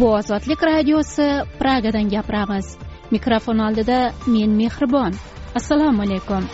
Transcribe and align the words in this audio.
bu 0.00 0.06
ozodlik 0.18 0.62
radiosi 0.62 1.26
pragadan 1.58 2.08
gapiramiz. 2.08 2.76
Mikrofon 3.10 3.58
oldida 3.58 4.12
men 4.26 4.50
mehribon. 4.50 5.12
Assalomu 5.54 6.02
alaykum. 6.02 6.44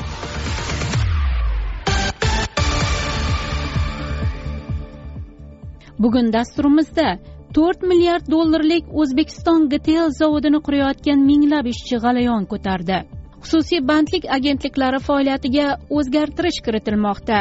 Bugun 5.98 6.32
dasturimizda 6.32 7.18
to'rt 7.54 7.82
milliard 7.82 8.26
dollarlik 8.30 8.84
o'zbekiston 9.02 9.68
gtl 9.72 10.10
zavodini 10.18 10.60
qurayotgan 10.66 11.22
minglab 11.30 11.66
ishchi 11.74 12.02
g'alayon 12.04 12.44
ko'tardi. 12.52 12.98
Xususiy 13.44 13.80
bandlik 13.90 14.24
agentliklari 14.36 14.98
faoliyatiga 15.08 15.66
o'zgartirish 15.90 16.60
kiritilmoqda. 16.66 17.38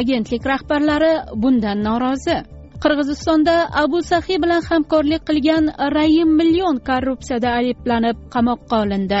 Agentlik 0.00 0.46
rahbarlari 0.52 1.12
bundan 1.42 1.78
norozi. 1.88 2.38
Qirg'izistonda 2.84 3.54
abu 3.82 3.98
sahiy 4.10 4.38
bilan 4.44 4.62
hamkorlik 4.68 5.22
qilgan 5.28 5.64
rayim 5.96 6.30
million 6.40 6.76
korrupsiyada 6.88 7.50
ayblanib 7.60 8.16
qamoqqa 8.34 8.76
olindi. 8.84 9.20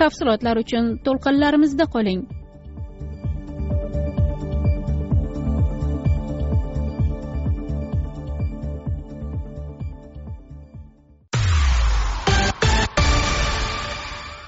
Tafsilotlar 0.00 0.56
uchun 0.64 0.84
to'lqinlarimizda 1.06 1.86
qoling. 1.94 2.20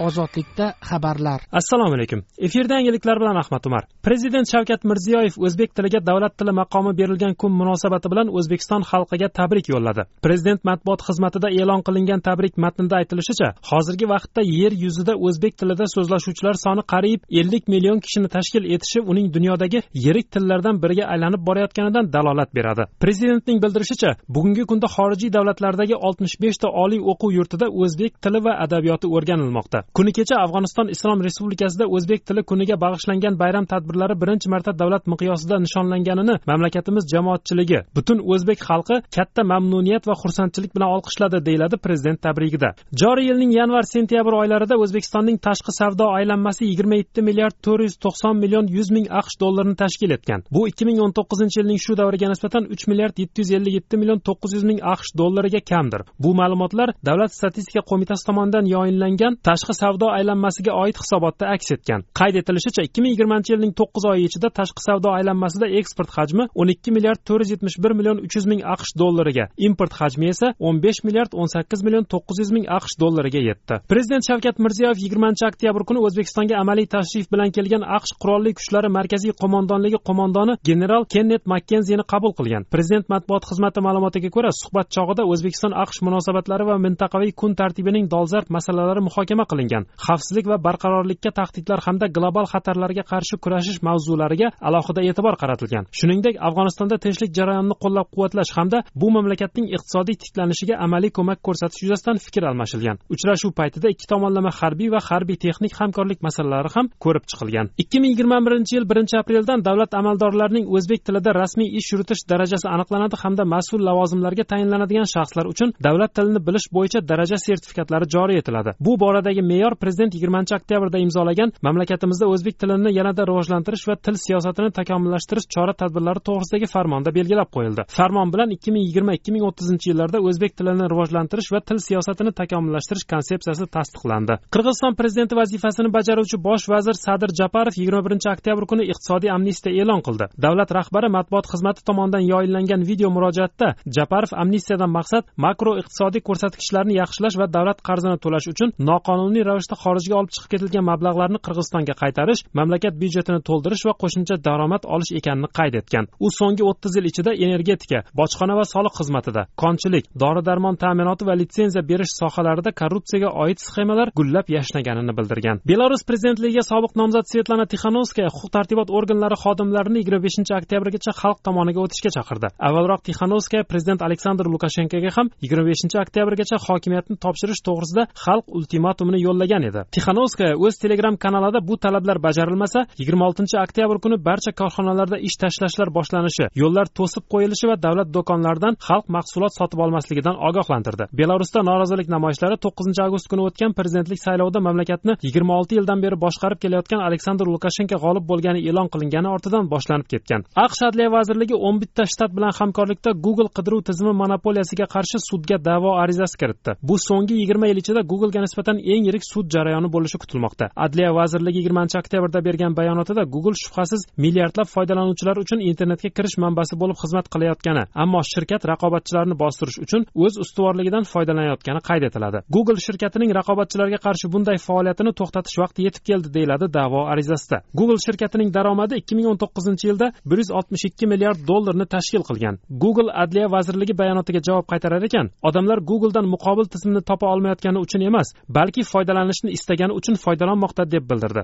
Ozodlikda 0.06 0.66
xabarlar. 0.88 1.40
Assalomu 1.60 1.94
alaykum. 1.98 2.20
Efirda 2.46 2.74
yangiliklar 2.78 3.16
bilan 3.22 3.36
ahmad 3.42 3.64
umar. 3.68 3.82
Prezident 4.06 4.46
shavkat 4.52 4.84
mirziyoyev 4.90 5.34
o'zbek 5.46 5.70
tiliga 5.76 6.00
davlat 6.08 6.34
tili 6.38 6.52
maqomi 6.60 6.92
berilgan 7.00 7.34
kun 7.40 7.52
munosabati 7.60 8.08
bilan 8.12 8.28
o'zbekiston 8.38 8.82
xalqiga 8.90 9.28
tabrik 9.38 9.66
yo'lladi. 9.72 10.02
Prezident 10.26 10.60
matbuot 10.70 11.00
xizmatida 11.08 11.48
e'lon 11.60 11.82
qilingan 11.86 12.20
tabrik 12.28 12.54
matnida 12.64 12.94
aytilishicha 13.00 13.48
hozirgi 13.70 14.06
vaqtda 14.14 14.42
yer 14.60 14.72
yuzida 14.84 15.14
o'zbek 15.26 15.54
tilida 15.60 15.84
so'zlashuvchilar 15.94 16.56
soni 16.64 16.82
qariyb 16.92 17.20
ellik 17.40 17.64
million 17.74 17.98
kishini 18.04 18.28
tashkil 18.36 18.64
etishi 18.74 19.00
uning 19.10 19.26
dunyodagi 19.36 19.80
yirik 20.04 20.26
tillardan 20.34 20.76
biriga 20.82 21.04
aylanib 21.12 21.42
borayotganidan 21.48 22.12
dalolat 22.14 22.50
beradi. 22.58 22.82
Prezidentning 23.04 23.58
bildirishicha 23.64 24.10
bugungi 24.34 24.64
kunda 24.70 24.88
xorijiy 24.96 25.30
davlatlardagi 25.36 25.94
oltmish 26.06 26.36
beshta 26.44 26.68
oliy 26.84 27.00
o'quv 27.12 27.30
yurtida 27.38 27.66
o'zbek 27.82 28.12
tili 28.24 28.40
va 28.46 28.52
adabiyoti 28.64 29.06
o'rganilmoqda. 29.16 29.78
Kuni 29.96 30.12
kecha 30.18 30.36
afg'oniston 30.44 30.88
islom 30.94 31.22
respublikasida 31.26 31.84
o'zbek 31.96 32.20
tili 32.28 32.42
kuniga 32.50 32.76
bag'ishlangan 32.84 33.34
bayram 33.42 33.66
tadbirlari 33.72 34.14
birinchi 34.22 34.48
marta 34.54 34.72
davlat 34.80 35.04
miqyosida 35.12 35.56
nishonlanganini 35.64 36.34
mamlakatimiz 36.50 37.04
jamoatchiligi 37.12 37.80
butun 37.96 38.18
o'zbek 38.32 38.58
xalqi 38.68 38.96
katta 39.16 39.42
mamnuniyat 39.52 40.04
va 40.10 40.14
xursandchilik 40.22 40.72
bilan 40.76 40.90
olqishladi 40.96 41.38
deyiladi 41.48 41.76
prezident 41.86 42.22
tabrigida. 42.26 42.68
Joriy 43.02 43.26
yilning 43.30 43.52
yanvar 43.60 43.84
sentyabr 43.94 44.32
oylarida 44.42 44.78
o'zbekistonning 44.84 45.38
tashqi 45.46 45.72
savdo 45.80 46.06
aylanmasi 46.18 46.62
yigirma 46.70 46.96
yetti 47.02 47.20
milliard 47.28 47.56
to'rt 47.66 47.82
yuz 47.86 47.96
to'qson 48.04 48.34
million 48.42 48.66
yuz 48.76 48.88
ming 48.96 49.06
aqsh 49.20 49.36
dollarini 49.42 49.76
tashkil 49.82 50.10
etgan. 50.16 50.40
Bu 50.54 50.68
ikki 50.70 50.84
ming 50.88 50.98
o'n 51.04 51.12
to'qqizinchi 51.18 51.60
yilning 51.60 51.80
shu 51.84 51.98
davriga 52.00 52.28
nisbatan 52.32 52.70
uch 52.74 52.84
milliard 52.90 53.16
yetti 53.22 53.42
yuz 53.42 53.50
ellik 53.58 53.74
yetti 53.78 54.00
million 54.00 54.20
to'qqiz 54.28 54.52
yuz 54.56 54.64
ming 54.70 54.80
aqsh 54.94 55.10
dollariga 55.20 55.60
kamdir. 55.72 56.00
Bu 56.24 56.30
ma'lumotlar 56.40 56.88
davlat 57.08 57.32
statistika 57.38 57.82
qo'mitasi 57.90 58.22
tomonidan 58.28 58.64
yoyinlangan 58.76 59.32
tashqi 59.48 59.79
savdo 59.80 60.06
aylanmasiga 60.16 60.72
oid 60.82 60.96
hisobotda 61.02 61.44
aks 61.54 61.72
etgan. 61.76 62.00
Qayd 62.20 62.34
etilishicha 62.40 62.82
ikki 62.88 63.00
ming 63.02 63.12
yigirmanchi 63.14 63.54
yilning 63.54 63.72
to'qqiz 63.80 64.04
oyi 64.12 64.22
ichida 64.28 64.48
tashqi 64.58 64.82
savdo 64.88 65.08
aylanmasida 65.18 65.66
eksport 65.80 66.10
hajmi 66.16 66.44
o'n 66.60 66.68
ikki 66.74 66.90
milliard 66.96 67.20
to'rt 67.28 67.44
yuz 67.44 67.52
yetmish 67.54 67.76
bir 67.84 67.92
million 67.98 68.18
uch 68.26 68.34
yuz 68.38 68.46
ming 68.52 68.62
aqsh 68.74 68.92
dollariga 69.02 69.44
import 69.68 69.92
hajmi 70.00 70.26
esa 70.34 70.48
o'n 70.66 70.76
besh 70.84 71.00
milliard 71.06 71.32
o'n 71.40 71.48
sakkiz 71.54 71.80
million 71.86 72.04
to'qqiz 72.12 72.42
yuz 72.42 72.50
ming 72.56 72.66
aqsh 72.78 72.94
dollariga 73.02 73.40
yetdi. 73.48 73.74
Prezident 73.92 74.22
shavkat 74.28 74.56
mirziyoyev 74.64 74.98
yigirmanchi 75.04 75.46
oktyabr 75.50 75.82
kuni 75.88 76.00
o'zbekistonga 76.06 76.54
amaliy 76.62 76.88
tashrif 76.94 77.26
bilan 77.32 77.50
kelgan 77.56 77.84
aqsh 77.96 78.12
qurolli 78.22 78.52
kuchlari 78.58 78.88
markaziy 78.98 79.32
qo'mondonligi 79.42 79.98
qo'mondoni 80.08 80.54
general 80.68 81.02
kennet 81.14 81.42
makkenzini 81.54 82.04
qabul 82.12 82.32
qilgan. 82.38 82.62
Prezident 82.74 83.06
matbuot 83.12 83.44
xizmati 83.50 83.80
ma'lumotiga 83.86 84.30
ko'ra 84.36 84.50
suhbat 84.60 84.86
chog'ida 84.96 85.22
o'zbekiston 85.32 85.72
aqsh 85.84 86.00
munosabatlari 86.06 86.64
va 86.70 86.76
mintaqaviy 86.86 87.32
kun 87.40 87.52
tartibining 87.60 88.06
dolzarb 88.14 88.48
masalalari 88.56 89.00
muhokama 89.08 89.44
qilingan. 89.50 89.69
Xavfsizlik 90.06 90.46
va 90.52 90.56
barqarorlikka 90.66 91.30
tahdidlar 91.38 91.80
hamda 91.86 92.06
global 92.16 92.46
xatarlarga 92.52 93.04
qarshi 93.12 93.34
kurashish 93.44 93.78
mavzulariga 93.88 94.48
alohida 94.68 95.00
e'tibor 95.08 95.34
qaratilgan. 95.42 95.84
Shuningdek 95.98 96.34
afg'onistonda 96.48 96.96
tinchlik 97.04 97.30
jarayonini 97.38 97.76
qo'llab 97.82 98.08
quvvatlash 98.14 98.52
hamda 98.58 98.78
bu 99.00 99.08
mamlakatning 99.16 99.66
iqtisodiy 99.76 100.16
tiklanishiga 100.22 100.74
amaliy 100.86 101.12
ko'mak 101.18 101.38
ko'rsatish 101.46 101.82
yuzasidan 101.84 102.16
fikr 102.26 102.42
almashilgan. 102.50 102.96
Uchrashuv 103.14 103.52
paytida 103.60 103.86
ikki 103.94 104.06
tomonlama 104.12 104.50
harbiy 104.60 104.88
va 104.94 105.00
harbiy 105.08 105.36
texnik 105.44 105.72
hamkorlik 105.80 106.20
masalalari 106.26 106.70
ham 106.76 106.86
ko'rib 107.04 107.24
chiqilgan. 107.30 107.66
ikki 107.82 107.98
ming 108.00 108.12
yigirma 108.12 108.38
birinchi 108.46 108.72
yil 108.76 108.86
birinchi 108.90 109.16
apreldan 109.22 109.64
davlat 109.68 109.92
amaldorlarining 110.00 110.66
o'zbek 110.76 111.00
tilida 111.06 111.30
rasmiy 111.42 111.68
ish 111.78 111.88
yuritish 111.92 112.22
darajasi 112.32 112.66
aniqlanadi 112.74 113.16
hamda 113.22 113.44
mas'ul 113.54 113.80
lavozimlarga 113.88 114.44
tayinlanadigan 114.52 115.08
shaxslar 115.14 115.46
uchun 115.52 115.72
davlat 115.86 116.12
tilini 116.16 116.40
bilish 116.48 116.66
bo'yicha 116.76 117.00
daraja 117.10 117.36
sertifikatlari 117.46 118.06
joriy 118.14 118.38
etiladi. 118.42 118.70
Bu 118.86 118.92
boradagi 119.02 119.42
me'yor 119.60 119.76
prezident 119.76 120.14
yigirmanchi 120.14 120.54
oktyabrda 120.56 120.98
imzolagan 121.04 121.52
mamlakatimizda 121.66 122.26
o'zbek 122.32 122.56
tilini 122.60 122.90
yanada 122.98 123.22
rivojlantirish 123.28 123.84
va 123.88 123.96
til 123.96 124.16
siyosatini 124.24 124.70
takomillashtirish 124.78 125.46
chora 125.54 125.74
tadbirlari 125.80 126.20
to'g'risidagi 126.28 126.66
farmonda 126.74 127.10
belgilab 127.18 127.50
qo'yildi. 127.56 127.82
Farmon 127.96 128.32
bilan 128.32 128.54
ikki 128.56 128.72
ming 128.74 128.84
yigirma 128.88 129.12
ikki 129.18 129.34
ming 129.34 129.44
o'ttizinchi 129.48 129.90
yillarda 129.90 130.18
o'zbek 130.28 130.56
tilini 130.58 130.86
rivojlantirish 130.92 131.50
va 131.54 131.60
til 131.68 131.78
siyosatini 131.86 132.32
takomillashtirish 132.40 133.06
konsepsiyasi 133.12 133.66
tasdiqlandi. 133.76 134.34
Qirg'iziston 134.54 134.96
prezidenti 135.00 135.34
vazifasini 135.40 135.92
bajaruvchi 135.96 136.36
bosh 136.48 136.66
vazir 136.72 136.96
sadir 137.04 137.30
japarov 137.40 137.74
yigirma 137.80 138.02
birinchi 138.06 138.28
oktyabr 138.34 138.64
kuni 138.70 138.88
iqtisodiy 138.92 139.30
amnistiya 139.36 139.82
e'lon 139.82 140.00
qildi. 140.06 140.30
Davlat 140.44 140.70
rahbari 140.78 141.08
matbuot 141.16 141.46
xizmati 141.52 141.84
tomonidan 141.88 142.24
yoyinlangan 142.32 142.86
video 142.90 143.08
murojaatda 143.16 143.68
japarov 143.96 144.32
amnistiyadan 144.42 144.90
maqsad 144.98 145.24
makro 145.46 145.76
iqtisodiy 145.82 146.22
ko'rsatkichlarni 146.28 146.94
yaxshilash 147.02 147.36
va 147.40 147.46
davlat 147.56 147.78
qarzini 147.88 148.16
to'lash 148.24 148.46
uchun 148.52 148.70
noqonuniy 148.90 149.44
ravishda 149.50 149.76
xorijga 149.82 150.14
olib 150.20 150.30
chiqib 150.34 150.50
ketilgan 150.54 150.84
mablag'larni 150.90 151.38
qirg'izistonga 151.46 151.94
qaytarish 152.02 152.42
mamlakat 152.58 152.94
byudjetini 153.02 153.40
to'ldirish 153.48 153.84
va 153.88 153.94
qo'shimcha 154.02 154.36
daromad 154.48 154.82
olish 154.94 155.12
ekanini 155.18 155.48
qayd 155.58 155.74
etgan. 155.80 156.04
U 156.24 156.26
so'nggi 156.38 156.62
o'ttiz 156.70 156.92
yil 156.98 157.06
ichida 157.10 157.32
energetika 157.46 157.98
bojxona 158.20 158.54
va 158.60 158.64
soliq 158.74 158.94
xizmatida 159.00 159.42
konchilik 159.62 160.04
dori 160.22 160.42
darmon 160.48 160.76
ta'minoti 160.82 161.24
va 161.28 161.34
litsenziya 161.40 161.82
berish 161.90 162.12
sohalarida 162.20 162.70
korrupsiyaga 162.80 163.30
oid 163.42 163.58
sxemalar 163.66 164.08
gullab 164.18 164.46
yashnaganini 164.56 165.12
bildirgan. 165.18 165.56
Belarus 165.70 166.02
prezidentligiga 166.08 166.64
sobiq 166.72 166.92
nomzod 167.00 167.26
svetlana 167.32 167.66
tixanovskaya 167.72 168.30
huquq 168.34 168.50
tartibot 168.56 168.88
organlari 168.98 169.36
xodimlarini 169.44 169.98
yigirma 170.00 170.20
beshinchi 170.26 170.52
oktyabrgacha 170.60 171.12
xalq 171.20 171.38
tomoniga 171.46 171.80
o'tishga 171.84 172.10
chaqirdi. 172.16 172.48
Avvalroq 172.68 173.02
tixanovskaya 173.08 173.68
prezident 173.70 174.00
aleksandr 174.06 174.46
lukashenkoga 174.54 175.10
ham 175.16 175.26
yigirma 175.44 175.64
beshinchi 175.70 175.96
oktyabrgacha 176.04 176.56
hokimiyatni 176.66 177.16
topshirish 177.24 177.62
to'g'risida 177.68 178.02
xalq 178.24 178.46
ultimatumini 178.58 179.18
yo'llagan 179.30 179.62
edi. 179.70 179.80
Tixanovskaya 179.94 180.54
o'z 180.64 180.74
telegram 180.84 181.16
kanalida 181.24 181.60
bu 181.68 181.74
talablar 181.84 182.18
bajarilmasa 182.26 182.80
yigirma 183.00 183.24
oltinchi 183.28 183.56
oktyabr 183.64 183.96
kuni 184.04 184.16
barcha 184.28 184.52
korxonalarda 184.60 185.16
ish 185.28 185.36
tashlashlar 185.42 185.88
boshlanishi 185.98 186.44
yo'llar 186.62 186.86
to'sib 186.98 187.24
qo'yilishi 187.32 187.66
va 187.70 187.76
davlat 187.86 188.08
do'konlaridan 188.16 188.74
xalq 188.88 189.06
mahsulot 189.16 189.52
sotib 189.58 189.78
olmasligidan 189.84 190.36
ogohlantirdi. 190.48 191.04
Belarusda 191.20 191.60
norozilik 191.70 192.08
namoyishlari 192.14 192.56
to'qqizinchi 192.64 193.00
avgust 193.06 193.26
kuni 193.30 193.42
o'tgan 193.48 193.72
prezidentlik 193.78 194.20
saylovida 194.26 194.60
mamlakatni 194.66 195.12
yigirma 195.26 195.52
olti 195.58 195.72
yildan 195.78 195.98
beri 196.04 196.16
boshqarib 196.24 196.58
kelayotgan 196.64 197.00
aleksandr 197.08 197.46
lukashenko 197.54 197.96
g'olib 198.04 198.24
bo'lgani 198.30 198.60
e'lon 198.68 198.88
qilingani 198.92 199.28
ortidan 199.34 199.64
boshlanib 199.74 200.08
ketgan. 200.12 200.40
Aqsh 200.64 200.82
adliya 200.88 201.08
vazirligi 201.16 201.56
o'n 201.68 201.76
bitta 201.82 202.04
shtat 202.12 202.30
bilan 202.36 202.52
hamkorlikda 202.60 203.10
google 203.26 203.50
qidiruv 203.56 203.80
tizimi 203.88 204.12
monopoliyasiga 204.22 204.86
qarshi 204.94 205.18
sudga 205.28 205.56
da'vo 205.68 205.90
arizasi 206.02 206.36
kiritdi. 206.42 206.70
Bu 206.88 206.94
so'nggi 207.08 207.34
yigirma 207.40 207.66
yil 207.70 207.78
ichida 207.82 208.00
googlega 208.10 208.40
nisbatan 208.46 208.76
eng 208.92 209.02
yirik 209.08 209.19
sud 209.32 209.46
jarayoni 209.54 209.88
bo'lishi 209.94 210.18
kutilmoqda. 210.22 210.64
Adliya 210.84 211.10
vazirligi 211.18 211.58
yigirmanchi 211.60 211.96
oktyabrda 212.02 212.40
bergan 212.48 212.72
bayonotida 212.78 213.22
google 213.34 213.56
shubhasiz 213.64 214.00
milliardlab 214.24 214.68
foydalanuvchilar 214.74 215.36
uchun 215.44 215.60
internetga 215.70 216.10
kirish 216.16 216.36
manbasi 216.44 216.74
bo'lib 216.82 216.98
xizmat 217.02 217.26
qilayotgani 217.34 217.84
ammo 218.02 218.20
shirkat 218.32 218.62
raqobatchilarni 218.72 219.36
bostirish 219.42 219.78
uchun 219.84 220.02
o'z 220.24 220.34
ustuvorligidan 220.44 221.04
foydalanayotgani 221.12 221.80
qayd 221.88 222.02
etiladi. 222.08 222.38
Google 222.56 222.80
shirkatining 222.86 223.30
raqobatchilarga 223.38 223.98
qarshi 224.06 224.26
bunday 224.34 224.58
faoliyatini 224.68 225.12
to'xtatish 225.20 225.56
vaqti 225.62 225.80
yetib 225.86 226.02
keldi 226.10 226.28
deyiladi 226.36 226.66
da'vo 226.78 227.00
arizasida. 227.12 227.58
Google 227.78 228.00
shirkatining 228.06 228.50
daromadi 228.56 228.94
ikki 229.00 229.14
ming 229.18 229.26
o'n 229.32 229.38
to'qqizinchi 229.42 229.84
yilda 229.90 230.06
bir 230.30 230.38
yuz 230.42 230.50
oltmish 230.58 230.84
ikki 230.90 231.06
milliard 231.12 231.40
dollarni 231.50 231.86
tashkil 231.94 232.22
qilgan. 232.28 232.54
Google 232.82 233.10
adliya 233.22 233.46
vazirligi 233.56 233.94
bayonotiga 234.02 234.40
javob 234.48 234.66
qaytarar 234.72 235.02
ekan 235.08 235.26
odamlar 235.48 235.78
googledan 235.90 236.26
muqobil 236.34 236.66
tizimni 236.74 237.02
topa 237.10 237.26
olmayotgani 237.34 237.78
uchun 237.84 238.02
emas 238.10 238.28
balki 238.56 238.82
foydalanishni 239.10 239.50
istagani 239.58 239.92
uchun 240.00 240.16
foydalanmoqda 240.24 240.84
deb 240.94 241.04
bildirdi. 241.10 241.42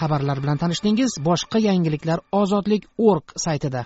Xabarlar 0.00 0.38
bilan 0.42 0.58
tanishdingiz 0.62 1.12
boshqa 1.28 1.58
yangiliklar 1.68 2.18
ozodlik 2.40 2.82
org 3.10 3.24
saytida. 3.44 3.82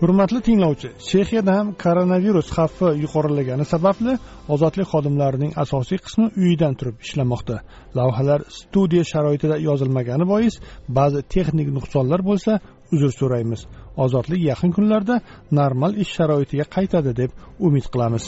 Hurmatli 0.00 0.40
tinglovchi 0.46 0.88
chexiyada 1.08 1.52
ham 1.58 1.68
koronavirus 1.84 2.48
xavfi 2.56 2.88
yuqorilagani 3.04 3.64
sababli 3.72 4.12
ozodlik 4.54 4.86
xodimlarining 4.92 5.52
asosiy 5.64 5.98
qismi 6.06 6.26
uyidan 6.42 6.74
turib 6.78 6.96
ishlamoqda. 7.06 7.56
Lavhalar 7.98 8.40
studiya 8.60 9.04
sharoitida 9.12 9.56
yozilmagani 9.68 10.24
bois 10.32 10.54
ba'zi 10.98 11.20
texnik 11.34 11.68
nuqsonlar 11.76 12.20
bo'lsa 12.28 12.52
uzr 12.94 13.10
so'raymiz 13.20 13.60
ozodlik 14.04 14.42
yaqin 14.50 14.72
kunlarda 14.76 15.20
normal 15.60 15.92
ish 16.02 16.12
sharoitiga 16.16 16.66
qaytadi 16.76 17.12
deb 17.20 17.30
umid 17.66 17.86
qilamiz. 17.92 18.24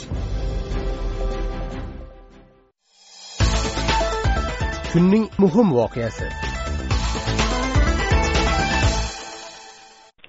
Kunning 4.93 5.25
muhim 5.43 5.67
voqeasi. 5.79 6.27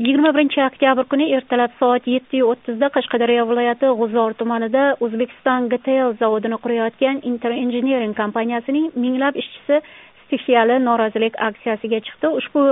Yigirma 0.02 0.30
birinchi 0.34 0.60
oktyabr 0.64 1.04
kuni 1.12 1.26
ertalab 1.36 1.72
soat 1.80 2.06
yettiyu 2.10 2.46
o'ttizda 2.52 2.88
qashqadaryo 2.94 3.42
viloyati 3.50 3.90
g'uzor 3.98 4.32
tumanida 4.40 4.84
o'zbekiston 5.06 5.66
gtl 5.72 6.14
zavodini 6.22 6.58
qurayotgan 6.64 7.20
inter 7.30 7.52
engineering 7.64 8.14
kompaniyasining 8.22 8.86
minglab 9.04 9.36
ishchisi 9.42 9.82
stixiyali 10.32 10.78
norozilik 10.84 11.34
aksiyasiga 11.48 11.98
chiqdi. 12.06 12.28
Ushbu 12.40 12.62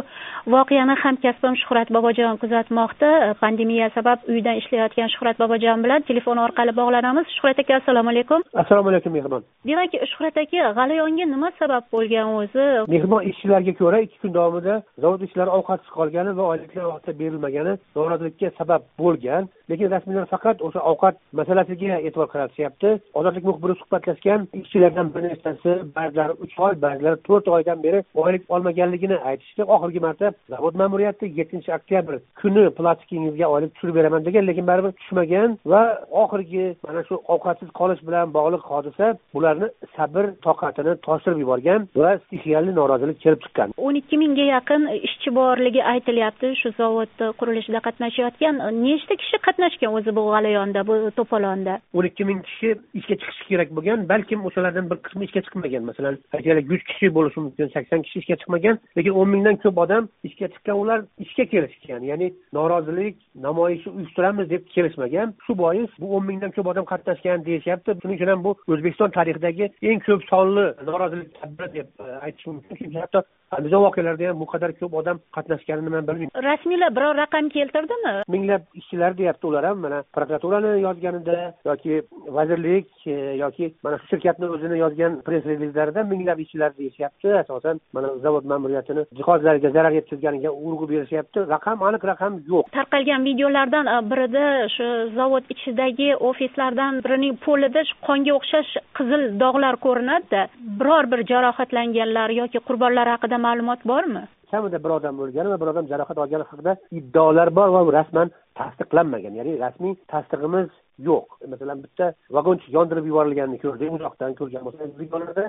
voqeani 0.54 0.94
hamkasbim 1.02 1.54
shuhrat 1.62 1.88
bobojon 1.96 2.36
kuzatmoqda. 2.42 3.10
Pandemiya 3.42 3.90
sabab 3.96 4.18
uydan 4.32 4.56
ishlayotgan 4.60 5.08
shuhrat 5.14 5.36
bobojon 5.42 5.84
bilan 5.84 6.00
telefon 6.10 6.36
orqali 6.46 6.72
bog'lanamiz. 6.80 7.26
Shuhrat 7.36 7.58
aka 7.62 7.74
assalomu 7.80 8.10
alaykum. 8.14 8.40
Assalomu 8.62 8.88
alaykum 8.92 9.12
mehribon 9.16 9.42
demak 9.68 9.92
shuhrat 10.12 10.36
aka 10.44 10.72
g'alayonga 10.78 11.26
nima 11.34 11.50
sabab 11.60 11.84
bo'lgan 11.94 12.26
o'zi? 12.40 12.64
Mehribon 12.94 13.22
ishchilarga 13.30 13.72
ko'ra 13.82 13.98
ikki 14.06 14.18
kun 14.22 14.34
davomida 14.38 14.74
zavod 15.02 15.20
ishchilari 15.26 15.50
ovqatsiz 15.58 15.90
qolgani 15.98 16.36
va 16.38 16.44
oyliklar 16.52 16.84
vaqtida 16.92 17.18
berilmagani 17.20 17.72
norozilikka 17.96 18.48
sabab 18.60 18.82
bo'lgan 19.02 19.48
lekin 19.70 19.90
rasmiylar 19.94 20.26
faqat 20.34 20.62
o'sha 20.66 20.80
ovqat 20.90 21.14
masalasiga 21.40 21.98
e'tibor 22.06 22.28
qaratishyapti. 22.34 22.88
Ozodlik 23.18 23.44
muxbiri 23.50 23.74
suhbatlashgan 23.80 24.40
ishchilardan 24.60 25.08
bir 25.14 25.22
nechtasi 25.28 25.70
ba'zilari 25.96 26.34
uch 26.44 26.54
oy 26.66 26.74
ba'zilari 26.84 27.18
to'rt 27.28 27.46
oydan 27.56 27.78
beri 27.86 28.02
oylik 28.22 28.42
olmaganligini 28.54 29.16
aytishdi. 29.30 29.62
Oxirgi 29.74 30.00
marta 30.06 30.32
zavod 30.52 30.74
ma'muriyati 30.80 31.32
yettinchi 31.38 31.70
oktyabr 31.78 32.14
kuni 32.40 32.64
plastikingizga 32.78 33.46
oylik 33.54 33.74
tushirib 33.74 33.94
beraman 33.98 34.24
degan 34.28 34.46
lekin 34.50 34.66
baribir 34.70 34.92
tushmagan 35.00 35.58
va 35.72 35.82
oxirgi 36.22 36.64
mana 36.86 37.04
shu 37.08 37.14
ovqatsiz 37.34 37.70
qolish 37.80 38.02
bilan 38.08 38.26
bog'liq 38.36 38.64
hodisa 38.72 39.06
bularni 39.34 39.68
sabr 39.96 40.24
toqatini 40.46 40.92
toshirib 41.06 41.38
yuborgan 41.44 41.88
va 42.02 42.10
stixiyali 42.24 42.70
norozilik 42.80 43.18
kelib 43.24 43.40
chiqqan. 43.44 43.68
o'n 43.86 43.94
ikki 44.00 44.16
mingga 44.22 44.46
yaqin 44.54 44.82
ishchi 45.08 45.30
borligi 45.40 45.82
aytilyapti. 45.94 46.46
Shu 46.60 46.68
zavodni 46.80 47.26
qurilishida 47.40 47.80
qatnashayotgan 47.86 48.54
nechta 48.84 49.14
kishi 49.22 49.38
qatnashgan? 49.46 49.59
O'zi 49.96 50.16
bu 50.16 50.22
g'alayonda 50.32 50.86
bu 50.86 51.10
to'polonda. 51.18 51.80
o'n 51.94 52.04
ikki 52.04 52.24
ming 52.24 52.42
kishi 52.48 52.68
ishga 53.00 53.14
chiqishi 53.20 53.44
kerak 53.48 53.70
bo'lgan 53.76 54.08
balkim 54.08 54.44
o'shalardan 54.48 54.90
bir 54.90 54.98
qismi 55.06 55.24
ishga 55.28 55.40
chiqmagan. 55.46 55.82
Masalan 55.90 56.18
aytaylik 56.36 56.70
yuz 56.72 56.82
kishi 56.90 57.06
bo'lishi 57.16 57.40
mumkin 57.40 57.68
sakson 57.74 58.02
kishi 58.06 58.18
ishga 58.22 58.36
chiqmagan 58.40 58.76
lekin 58.96 59.12
o'n 59.20 59.28
mingdan 59.34 59.56
ko'p 59.64 59.78
odam 59.84 60.08
ishga 60.28 60.46
chiqqan 60.52 60.76
ular 60.82 60.98
ishga 61.24 61.44
kelishgan. 61.52 62.02
Ya'ni 62.10 62.28
norozilik 62.58 63.16
namoyishi 63.46 63.88
uyushtiramiz 63.96 64.50
deb 64.50 64.62
kelishmagan. 64.74 65.34
Shu 65.46 65.58
bois 65.62 65.90
bu 66.00 66.06
o'n 66.16 66.24
mingdan 66.30 66.50
ko'p 66.56 66.72
odam 66.72 66.84
qatnashgan 66.92 67.44
deyishyapti. 67.48 67.98
Shuning 68.02 68.16
uchun 68.18 68.32
ham 68.32 68.44
bu 68.46 68.54
o'zbekiston 68.72 69.10
tarixidagi 69.18 69.70
eng 69.90 70.00
ko'p 70.06 70.22
sonli 70.32 70.66
norozilik 70.88 71.30
tadbiri 71.40 71.70
deb 71.76 71.88
e, 72.04 72.08
aytish 72.26 72.46
mumkin 72.46 72.76
chunki 72.80 72.98
hatto 73.04 73.22
andijon 73.56 73.84
voqealarida 73.86 74.30
ham 74.30 74.40
bu 74.42 74.46
qadar 74.52 74.70
ko'p 74.80 74.94
odam 75.00 75.20
qatnashganini 75.36 75.94
man 75.94 76.06
bilmayman. 76.08 76.44
Rasmiylar 76.50 76.90
biror 76.96 77.16
raqam 77.22 77.48
keltirdimi? 77.56 78.14
Minglab 78.34 78.62
ishchilar 78.80 79.18
deyapti 79.20 79.49
ular 79.50 79.64
ham 79.70 79.78
mana 79.84 80.02
prokuraturani 80.16 80.72
yozganida 80.86 81.36
yoki 81.70 82.02
vazirlik 82.38 82.88
e, 83.06 83.16
yoki 83.42 83.74
mana 83.84 83.98
shu 83.98 84.06
shirkatni 84.12 84.46
o'zini 84.54 84.78
yozgan 84.78 85.20
press 85.26 85.44
relizlarida 85.52 86.04
minglab 86.12 86.38
ishchilar 86.44 86.70
deyishyapti. 86.78 87.28
Asosan 87.42 87.80
mana 87.92 88.08
zavod 88.24 88.44
ma'muriyatini 88.52 89.04
jihozlariga 89.20 89.70
zarar 89.76 89.92
yetkazganiga 89.98 90.50
urg'u 90.68 90.88
berishyapti. 90.92 91.46
Raqam 91.54 91.82
aniq 91.88 92.06
raqam 92.12 92.40
yo'q. 92.52 92.72
Tarqalgan 92.78 93.24
videolardan 93.30 93.92
e, 93.94 93.98
birida 94.10 94.46
shu 94.76 94.88
zavod 95.18 95.54
ichidagi 95.56 96.10
ofislardan 96.30 97.02
birining 97.04 97.38
polida 97.46 97.84
qonga 98.08 98.36
o'xshash 98.38 98.74
qizil 98.98 99.22
dog'lar 99.44 99.80
ko'rinadida. 99.86 100.42
Biror 100.80 101.10
bir 101.12 101.24
jarohatlanganlar 101.32 102.36
yoki 102.42 102.66
qurbonlar 102.68 103.14
haqida 103.14 103.38
ma'lumot 103.46 103.88
bormi? 103.92 104.26
Kamida 104.52 104.78
bir 104.84 104.90
odam 104.98 105.14
o'lgani 105.22 105.48
va 105.52 105.58
bir 105.62 105.68
odam 105.72 105.86
jarohat 105.92 106.18
olgani 106.22 106.44
haqida 106.50 106.72
iddaolar 106.98 107.48
bor 107.58 107.68
va 107.76 107.80
rasman 107.98 108.28
tasdiqlanmagan 108.60 109.34
ya'ni 109.38 109.52
rasmiy 109.64 109.94
tasdig'imiz 110.12 110.68
yo'q 111.08 111.26
masalan 111.52 111.78
bitta 111.84 112.06
vagoncha 112.36 112.68
yondirib 112.76 113.04
yuborilganini 113.10 113.58
ko'rdik 113.64 113.90
uzoqdan 113.98 114.32
ko'rgan 114.40 114.62
bo'lsangiz 114.66 114.96
videolarda 115.02 115.44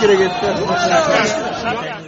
kerak 0.00 0.20
edi 0.20 1.99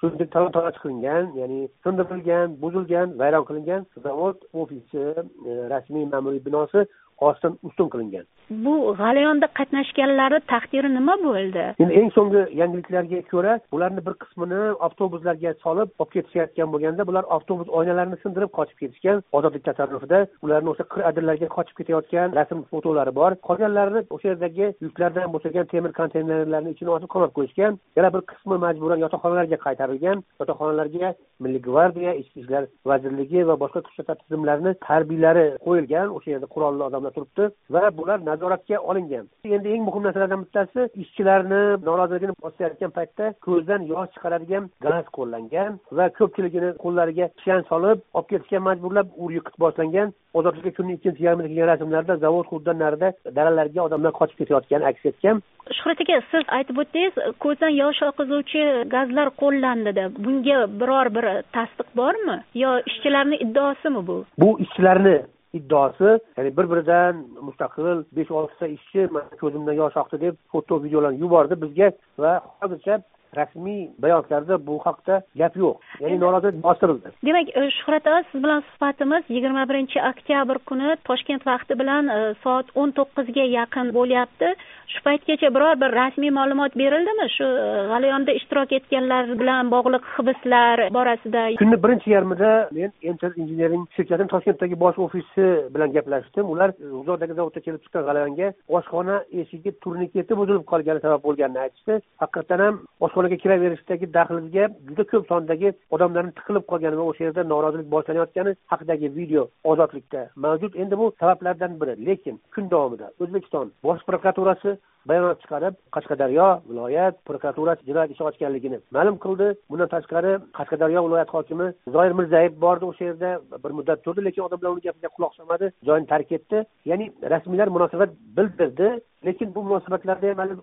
shunday 0.00 0.28
talon 0.34 0.52
taroj 0.56 0.76
qilingan 0.82 1.26
ya'ni 1.40 1.58
sindirilgan 1.84 2.54
buzilgan 2.62 3.16
vayron 3.22 3.44
qilingan 3.48 3.82
zavod 4.04 4.46
ofisi 4.62 5.02
e, 5.48 5.56
rasmiy 5.72 6.06
ma'muriy 6.12 6.44
binosi 6.46 6.84
ostin 7.28 7.58
ustun 7.68 7.90
qilingan. 7.94 8.24
Bu 8.50 8.74
g'alayonda 9.00 9.46
qatnashganlari 9.58 10.40
taqdiri 10.52 10.88
nima 10.94 11.14
bo'ldi? 11.24 11.64
Endi 11.82 11.94
eng 12.00 12.10
so'nggi 12.16 12.42
yangiliklarga 12.60 13.20
ko'ra 13.32 13.52
ularni 13.76 14.02
bir 14.06 14.14
qismini 14.22 14.60
avtobuslarga 14.86 15.54
solib 15.64 15.88
olib 16.02 16.12
ketishayotgan 16.14 16.72
bo'lganda 16.72 17.06
bular 17.10 17.24
avtobus 17.36 17.68
oynalarini 17.80 18.18
sindirib 18.22 18.52
qochib 18.58 18.78
ketishgan 18.82 19.22
ozodlik 19.38 19.64
tasarrufida 19.68 20.20
ularni 20.44 20.72
o'sha 20.72 20.84
qir 20.92 21.06
adirlarga 21.10 21.48
qochib 21.56 21.76
ketayotgan 21.80 22.36
rasm 22.38 22.64
fotolari 22.70 23.14
bor. 23.20 23.30
Qolganlarini 23.48 24.02
o'sha 24.16 24.28
yerdagi 24.32 24.66
yuklardan 24.86 25.32
bo'shagan 25.34 25.70
temir 25.72 25.92
konteynerlarni 26.00 26.74
ichini 26.74 26.90
osib 26.96 27.10
qamab 27.14 27.32
qo'yishgan 27.38 27.78
yana 27.96 28.12
bir 28.14 28.22
qismi 28.30 28.56
majburan 28.66 29.02
yotoqxonalarga 29.04 29.58
qaytarilgan 29.66 30.24
yotoqxonalarga 30.40 31.14
milliy 31.44 31.62
gvardiya 31.68 32.12
ichki 32.22 32.40
ishlar 32.42 32.64
vazirligi 32.90 33.46
va 33.48 33.54
boshqa 33.62 33.80
kuch 33.86 33.98
tizimlarini 34.22 34.72
harbiylari 34.90 35.46
qo'yilgan 35.66 36.06
o'sha 36.16 36.30
yerda 36.34 36.52
qurolli 36.54 36.82
odamlar 36.88 37.12
turibdi 37.16 37.44
va 37.74 37.82
bular 37.98 38.18
nazoratga 38.40 38.78
olingan. 38.80 39.28
Endi 39.44 39.68
eng 39.74 39.84
muhim 39.88 40.02
narsalardan 40.04 40.44
bittasi 40.44 40.88
ishchilarni 41.02 41.60
noroziligini 41.88 42.34
bosayotgan 42.44 42.92
paytda 42.98 43.32
ko'zdan 43.46 43.82
yosh 43.92 44.10
chiqaradigan 44.14 44.70
gaz 44.86 45.04
qo'llangan 45.16 45.78
va 45.98 46.06
ko'pchiligini 46.18 46.70
qo'llariga 46.84 47.26
kishan 47.38 47.62
solib 47.70 47.98
olib 48.18 48.28
ketishga 48.30 48.60
majburlab 48.68 49.08
ur 49.22 49.30
yiqit 49.36 49.56
boshlangan 49.64 50.12
ozodlik 50.38 50.76
kunning 50.76 50.96
ikkinchi 50.98 51.24
yarmida 51.26 51.48
kelgan 51.48 51.70
rasmlarda 51.72 52.16
zavod 52.24 52.46
hududidan 52.50 52.78
narida 52.84 53.08
daralarga 53.38 53.80
odamlar 53.88 54.12
qochib 54.20 54.38
ketayotgani 54.40 54.88
aks 54.90 55.10
etgan. 55.10 55.42
Shuhrat 55.78 56.00
aka 56.04 56.20
siz 56.30 56.44
aytib 56.58 56.80
o'tdingiz 56.82 57.14
ko'zdan 57.44 57.74
yosh 57.82 58.00
oqizuvchi 58.10 58.62
gazlar 58.94 59.28
qo'llandi 59.42 59.96
deb 60.00 60.22
bunga 60.24 60.60
biror 60.80 61.12
bir 61.16 61.26
tasdiq 61.56 61.88
bormi? 62.00 62.38
Yo 62.62 62.70
ishchilarni 62.90 63.36
iddaosimi 63.44 64.06
bu? 64.08 64.16
Bu 64.42 64.50
ishchilarni 64.64 65.16
iddaosi 65.58 66.10
ya'ni 66.36 66.50
bir 66.56 66.66
biridan 66.72 67.22
mustaqil 67.46 68.04
besh 68.18 68.30
oltita 68.40 68.66
ishchi 68.76 69.06
ko'zimdan 69.42 69.78
yosh 69.82 69.96
oqdi 70.02 70.20
deb 70.26 70.34
foto 70.52 70.82
videolarni 70.84 71.22
yubordi 71.24 71.60
bizga 71.64 71.88
va 72.24 72.32
hozircha 72.62 73.00
rasmiy 73.36 73.88
bayonotlarda 74.02 74.66
bu 74.66 74.78
haqda 74.86 75.22
gap 75.40 75.56
yo'q. 75.56 75.76
Ya'ni 76.00 76.20
norozilik 76.20 76.62
bostirildi. 76.62 77.12
Demak 77.26 77.48
e, 77.56 77.70
shuhrat 77.78 78.06
aka 78.06 78.22
siz 78.32 78.42
bilan 78.44 78.60
suhbatimiz 78.68 79.24
yigirma 79.28 79.68
birinchi 79.70 79.98
oktyabr 80.10 80.58
kuni 80.68 80.96
toshkent 81.08 81.46
vaqti 81.46 81.78
bilan 81.82 82.08
e, 82.08 82.18
soat 82.42 82.66
o'n 82.74 82.90
to'qqizga 82.98 83.46
yaqin 83.58 83.94
bo'lyapti. 83.98 84.54
Shu 84.92 85.02
paytgacha 85.06 85.48
biror 85.54 85.76
bir 85.82 85.92
rasmiy 86.00 86.32
ma'lumot 86.38 86.74
berildimi? 86.82 87.26
Shu 87.36 87.46
e, 87.46 87.66
g'alayonda 87.92 88.32
ishtirok 88.40 88.72
etganlar 88.78 89.30
bilan 89.42 89.70
bog'liq 89.74 90.04
hibslar 90.16 90.84
borasida. 90.98 91.42
Kunni 91.62 91.78
birinchi 91.84 92.10
yarmida 92.16 92.52
men 92.78 92.92
enter 93.10 93.30
engineering 93.42 93.84
shirkatini 93.96 94.32
toshkentdagi 94.34 94.80
bosh 94.84 94.98
ofisi 95.06 95.46
bilan 95.74 95.94
gaplashdim. 95.96 96.50
Ular 96.54 96.74
g'uzordagi 96.80 97.38
zavodda 97.38 97.60
kelib 97.66 97.82
chiqqan 97.84 98.06
g'alayonga 98.08 98.52
oshxona 98.78 99.20
eshigi 99.42 99.76
turniketi 99.84 100.38
buzilib 100.40 100.64
qolgani 100.72 101.04
sabab 101.06 101.24
bo'lganini 101.28 101.62
aytishdi. 101.66 102.00
Haqiqatdan 102.22 102.64
ham 102.66 102.82
kutubxonaga 103.20 103.36
kiraverishdagi 103.42 104.06
dahlizga 104.14 104.68
juda 104.88 105.04
ko'p 105.10 105.26
sondagi 105.28 105.72
odamlarni 105.96 106.32
tiqilib 106.38 106.64
qolgani 106.70 106.96
va 107.00 107.04
o'sha 107.10 107.24
yerda 107.26 107.42
norozilik 107.52 107.88
boshlanayotgani 107.94 108.54
haqidagi 108.72 109.08
video 109.16 109.42
ozodlikda 109.64 110.22
mavjud. 110.44 110.72
Endi 110.82 110.98
bu 111.00 111.12
sabablardan 111.20 111.80
biri. 111.80 111.94
Lekin 112.06 112.40
kun 112.54 112.70
davomida 112.70 113.10
o'zbekiston 113.20 113.72
bosh 113.84 114.02
prokuraturasi 114.08 114.76
bayonot 115.08 115.40
chiqarib 115.42 115.74
qashqadaryo 115.96 116.48
viloyat 116.70 117.14
prokuraturasi 117.28 117.86
jinoyat 117.88 118.10
ishi 118.14 118.24
ochganligini 118.30 118.78
ma'lum 118.96 119.16
qildi. 119.24 119.48
Bundan 119.70 119.88
tashqari 119.94 120.32
qashqadaryo 120.58 121.04
viloyat 121.06 121.30
hokimi 121.36 121.66
zoir 121.94 122.12
mirzayev 122.18 122.60
bordi 122.64 122.84
o'sha 122.90 123.04
yerda. 123.10 123.30
Bir 123.64 123.72
muddat 123.78 124.04
turdi 124.04 124.24
lekin 124.24 124.42
odamlar 124.48 124.70
uni 124.74 124.86
gapiga 124.86 125.08
quloq 125.16 125.32
solmadi 125.38 125.72
joyini 125.88 126.10
tark 126.12 126.32
etdi. 126.38 126.64
Ya'ni 126.90 127.06
rasmiylar 127.34 127.68
munosabat 127.76 128.10
bildirdi 128.36 128.88
lekin 129.24 129.54
bu 129.54 129.62
munosabatlarda 129.62 130.26
ham 130.30 130.38
hali 130.42 130.54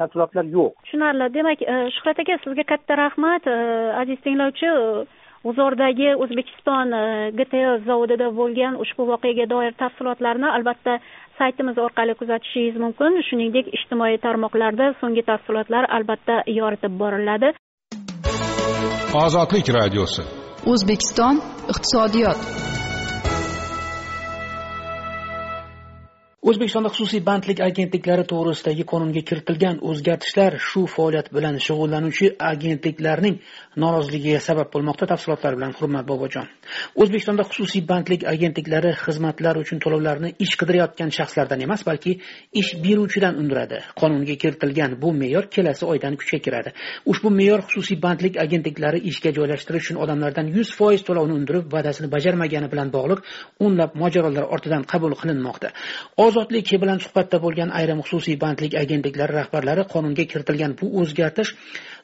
tafsilotlar 0.00 0.44
yo'q. 0.56 0.70
Tushunarli. 0.84 1.34
Demak 1.34 1.62
e, 1.62 1.74
shuhrat 1.96 2.18
aka 2.22 2.38
sizga 2.44 2.64
katta 2.72 2.96
rahmat. 3.04 3.46
E, 3.46 3.56
aziz 4.02 4.20
tinglovchi 4.26 4.70
g'uzordagi 5.44 6.10
o'zbekiston 6.24 6.92
e, 7.00 7.04
gtl 7.38 7.78
zavodida 7.88 8.28
bo'lgan 8.40 8.76
ushbu 8.84 9.06
voqeaga 9.12 9.46
doir 9.52 9.72
tafsilotlarni 9.82 10.48
albatta 10.56 10.98
saytimiz 11.40 11.76
orqali 11.86 12.14
kuzatishingiz 12.20 12.76
mumkin. 12.84 13.12
Shuningdek 13.28 13.66
ijtimoiy 13.76 14.18
tarmoqlarda 14.26 14.86
so'nggi 15.00 15.22
tafsilotlar 15.30 15.84
albatta 15.96 16.36
yoritib 16.60 16.92
boriladi. 17.02 17.48
Ozodlik 19.24 19.66
radiosi. 19.78 20.22
O'zbekiston 20.72 21.36
iqtisodiyot 21.72 22.69
o'zbekistonda 26.50 26.90
xususiy 26.90 27.20
bandlik 27.26 27.60
agentliklari 27.62 28.24
to'g'risidagi 28.30 28.84
qonunga 28.92 29.20
kiritilgan 29.28 29.76
o'zgartishlar 29.88 30.56
shu 30.68 30.80
faoliyat 30.94 31.28
bilan 31.36 31.58
shug'ullanuvchi 31.66 32.30
agentliklarning 32.50 33.36
noroziligiga 33.82 34.40
sabab 34.48 34.72
bo'lmoqda 34.74 35.06
tafsilotlar 35.12 35.54
bilan 35.58 35.72
hurmat 35.78 36.08
bobojon. 36.08 36.48
O'zbekistonda 37.02 37.44
xususiy 37.50 37.82
bandlik 37.90 38.24
agentliklari 38.32 38.90
xizmatlar 39.02 39.60
uchun 39.62 39.82
to'lovlarni 39.84 40.30
ish 40.44 40.54
qidirayotgan 40.62 41.12
shaxslardan 41.18 41.62
emas 41.66 41.84
balki 41.90 42.16
ish 42.62 42.70
beruvchidan 42.84 43.38
undiradi. 43.42 43.78
Qonunga 44.00 44.36
kiritilgan 44.42 44.98
bu 45.02 45.12
me'yor 45.20 45.44
kelasi 45.54 45.86
oydan 45.92 46.18
kuchga 46.20 46.38
kiradi. 46.46 46.74
Ushbu 47.12 47.30
me'yor 47.38 47.60
xususiy 47.68 48.00
bandlik 48.06 48.40
agentliklari 48.44 49.04
ishga 49.12 49.34
joylashtirish 49.38 49.84
uchun 49.86 50.02
odamlardan 50.04 50.50
yuz 50.56 50.74
foiz 50.80 51.06
to'lovni 51.08 51.38
undirib 51.40 51.70
va'dasini 51.76 52.08
bajarmagani 52.16 52.72
bilan 52.74 52.88
bog'liq 52.96 53.20
o'nlab 53.66 53.96
mojarolar 54.02 54.50
ortidan 54.54 54.82
qabul 54.92 55.18
qilinmoqda. 55.22 55.68
Ozodlik 56.40 56.70
bilan 56.82 57.00
suhbatda 57.04 57.38
bo'lgan 57.44 57.70
ayrim 57.78 57.98
xususiy 58.06 58.36
bandlik 58.44 58.74
agentliklari 58.82 59.34
rahbarlari 59.38 59.82
qonunga 59.94 60.24
kiritilgan 60.32 60.72
bu 60.80 60.86
o'zgartish 61.00 61.50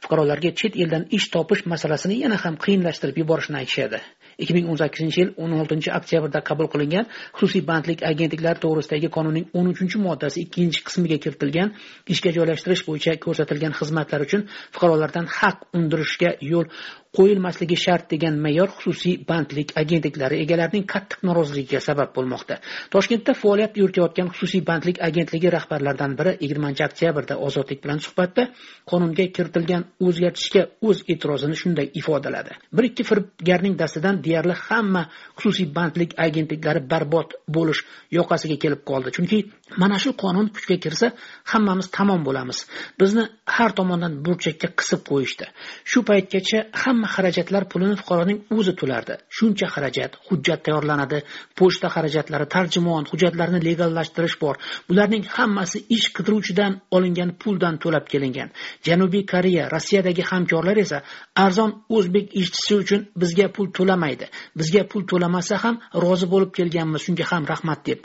fuqarolarga 0.03 0.51
chet 0.61 0.77
eldan 0.83 1.09
ish 1.19 1.29
topish 1.35 1.63
masalasini 1.73 2.21
yana 2.25 2.39
ham 2.45 2.55
qiyinlashtirib 2.65 3.17
yuborishini 3.23 3.59
aytishadi. 3.63 4.01
ikki 4.39 4.55
ming 4.57 4.67
o'n 4.71 4.77
sakkizinchi 4.81 5.21
yil 5.21 5.31
o'n 5.43 5.53
oltinchi 5.61 5.93
oktyabrda 5.99 6.43
qabul 6.49 6.69
qilingan 6.73 7.07
xususiy 7.39 7.63
bandlik 7.71 8.03
agentliklari 8.11 8.61
to'g'risidagi 8.65 9.09
qonunning 9.17 9.47
o'n 9.59 9.71
uchinchi 9.73 10.01
moddasi 10.07 10.43
ikkinchi 10.45 10.85
qismiga 10.89 11.19
kiritilgan 11.25 11.73
ishga 12.15 12.35
joylashtirish 12.37 12.85
bo'yicha 12.89 13.17
ko'rsatilgan 13.25 13.77
xizmatlar 13.81 14.27
uchun 14.27 14.45
fuqarolardan 14.75 15.33
haq 15.39 15.65
undirishga 15.81 16.35
yo'l 16.51 16.69
qo'yilmasligi 17.17 17.77
shart 17.85 18.11
degan 18.13 18.35
me'yor 18.47 18.69
xususiy 18.79 19.15
bandlik 19.31 19.73
agentliklari 19.83 20.41
egalarining 20.45 20.85
qattiq 20.93 21.23
noroziligiga 21.29 21.81
sabab 21.89 22.11
bo'lmoqda. 22.17 22.59
Toshkentda 22.95 23.35
faoliyat 23.43 23.79
yuritayotgan 23.81 24.29
xususiy 24.35 24.63
bandlik 24.71 25.01
agentligi 25.09 25.53
rahbarlaridan 25.57 26.17
biri 26.19 26.37
yigirmanchi 26.43 26.85
oktyabrda 26.89 27.39
ozodlik 27.47 27.81
bilan 27.85 28.03
suhbatda 28.07 28.49
qonunga 28.93 29.27
kiritilgan 29.39 29.87
o'zgartishga 30.05 30.63
o'z 30.89 31.03
e'tirozini 31.13 31.57
shunday 31.63 31.91
ifodaladi. 32.01 32.57
Bir 32.77 32.89
ikki 32.91 33.05
firibgarning 33.11 33.79
dastidan 33.83 34.23
deyarli 34.25 34.57
hamma 34.67 35.03
xususiy 35.39 35.69
bandlik 35.79 36.15
agentliklari 36.27 36.83
barbod 36.93 37.37
bo'lish 37.57 37.83
yoqasiga 38.19 38.57
kelib 38.65 38.83
qoldi. 38.91 39.15
Chunki 39.17 39.39
mana 39.75 39.99
shu 39.99 40.11
qonun 40.23 40.47
kuchga 40.55 40.77
kirsa 40.85 41.07
hammamiz 41.53 41.87
tamom 41.97 42.21
bo'lamiz. 42.25 42.59
Bizni 43.01 43.25
har 43.57 43.71
tomondan 43.79 44.13
burchakka 44.25 44.69
qisib 44.79 45.01
qo'yishdi. 45.11 45.47
Shu 45.91 45.99
paytgacha 46.09 46.59
hamma 46.83 47.09
xarajatlar 47.15 47.63
pulini 47.73 47.97
fuqaroning 48.01 48.39
o'zi 48.57 48.73
to'lardi. 48.81 49.15
Shuncha 49.37 49.67
xarajat 49.75 50.13
hujjat 50.29 50.61
tayyorlanadi. 50.67 51.19
Pochta 51.59 51.89
xarajatlari 51.95 52.47
tarjimon 52.55 53.05
hujjatlarni 53.11 53.61
legallashtirish 53.69 54.37
bor. 54.43 54.55
Bularning 54.89 55.25
hammasi 55.37 55.79
ish 55.97 56.09
qidiruvchidan 56.17 56.73
olingan 56.97 57.31
puldan 57.43 57.75
to'lab 57.83 58.07
kelingan. 58.13 58.49
Janubiy 58.87 59.25
koreya 59.33 59.65
rossiyadagi 59.75 60.23
hamkorlar 60.31 60.77
esa 60.85 60.99
arzon 61.45 61.71
o'zbek 61.97 62.27
ishchisi 62.41 62.75
uchun 62.83 63.01
bizga 63.21 63.47
pul 63.55 63.67
to'lamaydi. 63.77 64.27
Bizga 64.59 64.83
pul 64.91 65.03
to'lamasa 65.11 65.55
ham 65.65 65.77
rozi 66.05 66.27
bo'lib 66.33 66.51
kelganmiz 66.59 67.01
shunga 67.07 67.25
ham 67.33 67.43
rahmat 67.53 67.81
deb. 67.89 68.01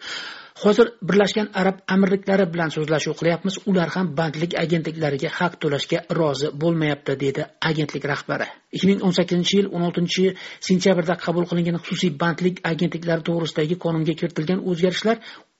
Hozir 0.63 0.87
birlashgan 1.09 1.47
arab 1.61 1.77
amirliklari 1.95 2.45
bilan 2.53 2.73
so'zlashuv 2.75 3.17
qilyapmiz. 3.19 3.55
Ular 3.69 3.89
ham 3.95 4.15
bandlik 4.19 4.57
agentliklariga 4.63 5.29
haq 5.39 5.53
to'lashga 5.61 5.99
rozi 6.19 6.47
bo'lmayapti 6.63 7.19
dedi 7.25 7.47
agentlik 7.71 8.05
rahbari. 8.13 8.49
ikki 8.71 8.87
ming 8.87 9.01
o'n 9.05 9.13
sakkizinchi 9.17 9.57
yil 9.57 9.67
o'n 9.75 9.83
oltinchi 9.87 10.23
sentyabrda 10.67 11.15
qabul 11.25 11.45
qilingan 11.49 11.77
xususiy 11.85 12.11
bandlik 12.23 12.61
agentliklari 12.71 13.25
to'g'risidagi 13.29 13.75
qonunga 13.85 14.13
kiritilgan 14.19 14.59
o'zgarishlar 14.71 15.17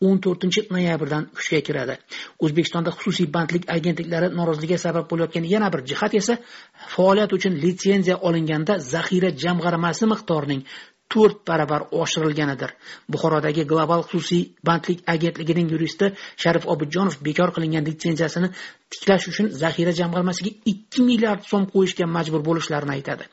o'n 0.08 0.22
to'rtinchi 0.26 0.62
noyabrdan 0.76 1.28
kuchga 1.38 1.60
kiradi. 1.68 1.98
O'zbekistonda 2.44 2.94
xususiy 2.98 3.28
bandlik 3.36 3.68
agentliklari 3.78 4.32
noroziligiga 4.40 4.80
sabab 4.86 5.10
bo'layotgan 5.12 5.46
yana 5.54 5.68
bir 5.74 5.82
jihat 5.92 6.16
esa 6.22 6.38
faoliyat 6.94 7.36
uchun 7.38 7.60
litsenziya 7.64 8.18
olinganda 8.28 8.80
zaxira 8.94 9.30
jamg'armasi 9.44 10.10
miqdorining 10.14 10.62
to'rt 11.14 11.42
barobar 11.48 11.88
oshirilganidir. 12.04 12.72
Buxorodagi 13.12 13.66
global 13.72 14.06
xususiy 14.12 14.44
bandlik 14.68 15.04
agentligining 15.14 15.72
yuristi 15.74 16.12
sharif 16.44 16.68
obidjonov 16.76 17.20
bekor 17.28 17.54
qilingan 17.56 17.88
litsenziyasini 17.90 18.52
tiklash 18.94 19.28
uchun 19.32 19.48
zaxira 19.62 19.92
jamg'armasiga 20.00 20.52
ikki 20.72 21.04
milliard 21.10 21.44
so'm 21.52 21.66
qo'yishga 21.74 22.06
majbur 22.16 22.42
bo'lishlarini 22.48 22.94
aytadi. 22.98 23.24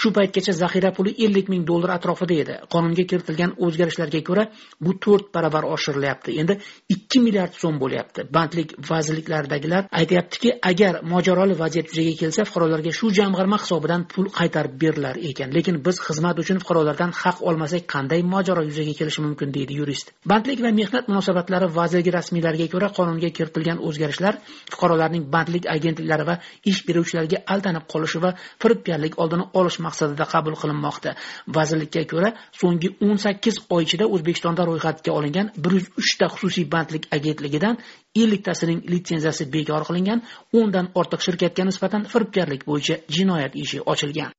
Shu 0.00 0.12
paytgacha 0.16 0.52
zaxira 0.62 0.90
puli 0.96 1.12
ellik 1.26 1.48
ming 1.52 1.66
dollar 1.70 1.90
atrofida 1.98 2.34
edi. 2.44 2.54
Qonunga 2.74 3.04
kiritilgan 3.10 3.50
o'zgarishlarga 3.66 4.20
ko'ra 4.28 4.44
bu 4.84 4.92
to'rt 5.04 5.26
barobar 5.34 5.64
oshirilyapti. 5.74 6.36
Endi 6.40 6.58
ikki 6.94 7.18
milliard 7.26 7.54
so'm 7.62 7.76
bo'lyapti. 7.82 8.26
Bandlik 8.36 8.74
vazirliklaridagilar 8.90 9.82
aytyaptiki 10.00 10.54
agar 10.70 11.00
mojaroli 11.12 11.58
vaziyat 11.62 11.86
yuzaga 11.92 12.14
kelsa 12.22 12.48
fuqarolarga 12.48 12.92
shu 12.98 13.12
jamg'arma 13.20 13.58
hisobidan 13.62 14.08
pul 14.12 14.26
qaytarib 14.38 14.74
berilar 14.82 15.20
ekan. 15.30 15.52
Lekin 15.56 15.76
biz 15.86 16.00
xizmat 16.06 16.36
uchun 16.42 16.58
fuqarolardan 16.62 17.12
haq 17.22 17.44
olmasak 17.48 17.82
qanday 17.94 18.20
mojaro 18.34 18.62
yuzaga 18.70 18.94
kelishi 19.00 19.20
mumkin 19.26 19.48
deydi 19.56 19.72
yurist. 19.80 20.06
Bandlik 20.32 20.60
va 20.64 20.70
mehnat 20.80 21.04
munosabatlari 21.12 21.68
vazirligi 21.78 22.12
rasmiylariga 22.18 22.66
ko'ra 22.74 22.88
qonunga 22.98 23.30
kiritilgan 23.36 23.78
o'zgarishlar 23.88 24.34
fuqarolar 24.72 25.01
ularning 25.02 25.24
bandlik 25.34 25.66
agentliklari 25.66 26.24
va 26.26 26.36
ish 26.64 26.80
beruvchilarga 26.86 27.42
aldanib 27.54 27.84
qolishi 27.92 28.20
va 28.24 28.30
firibgarlik 28.62 29.18
oldini 29.22 29.44
olish 29.60 29.78
maqsadida 29.86 30.24
qabul 30.32 30.54
qilinmoqda. 30.62 31.14
Vazirlikka 31.56 32.02
ko'ra 32.12 32.30
so'nggi 32.60 32.88
o'n 33.06 33.18
sakkiz 33.24 33.58
oy 33.74 33.82
ichida 33.86 34.06
o'zbekistonda 34.14 34.66
ro'yxatga 34.68 35.10
olingan 35.18 35.52
bir 35.62 35.72
yuz 35.78 35.88
uchta 36.00 36.26
xususiy 36.34 36.66
bandlik 36.74 37.08
agentligidan 37.16 37.78
elliktasining 38.22 38.80
litsenziyasi 38.92 39.44
bekor 39.54 39.82
qilingan 39.88 40.22
o'ndan 40.58 40.86
ortiq 41.00 41.20
shirkatga 41.26 41.62
nisbatan 41.70 42.02
firibgarlik 42.12 42.62
bo'yicha 42.70 42.96
jinoyat 43.16 43.52
ishi 43.64 43.78
ochilgan. 43.92 44.30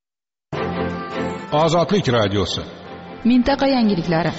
Ozodlik 1.63 2.07
radiosi. 2.17 2.61
Mintaqa 3.29 3.67
yangiliklari 3.75 4.31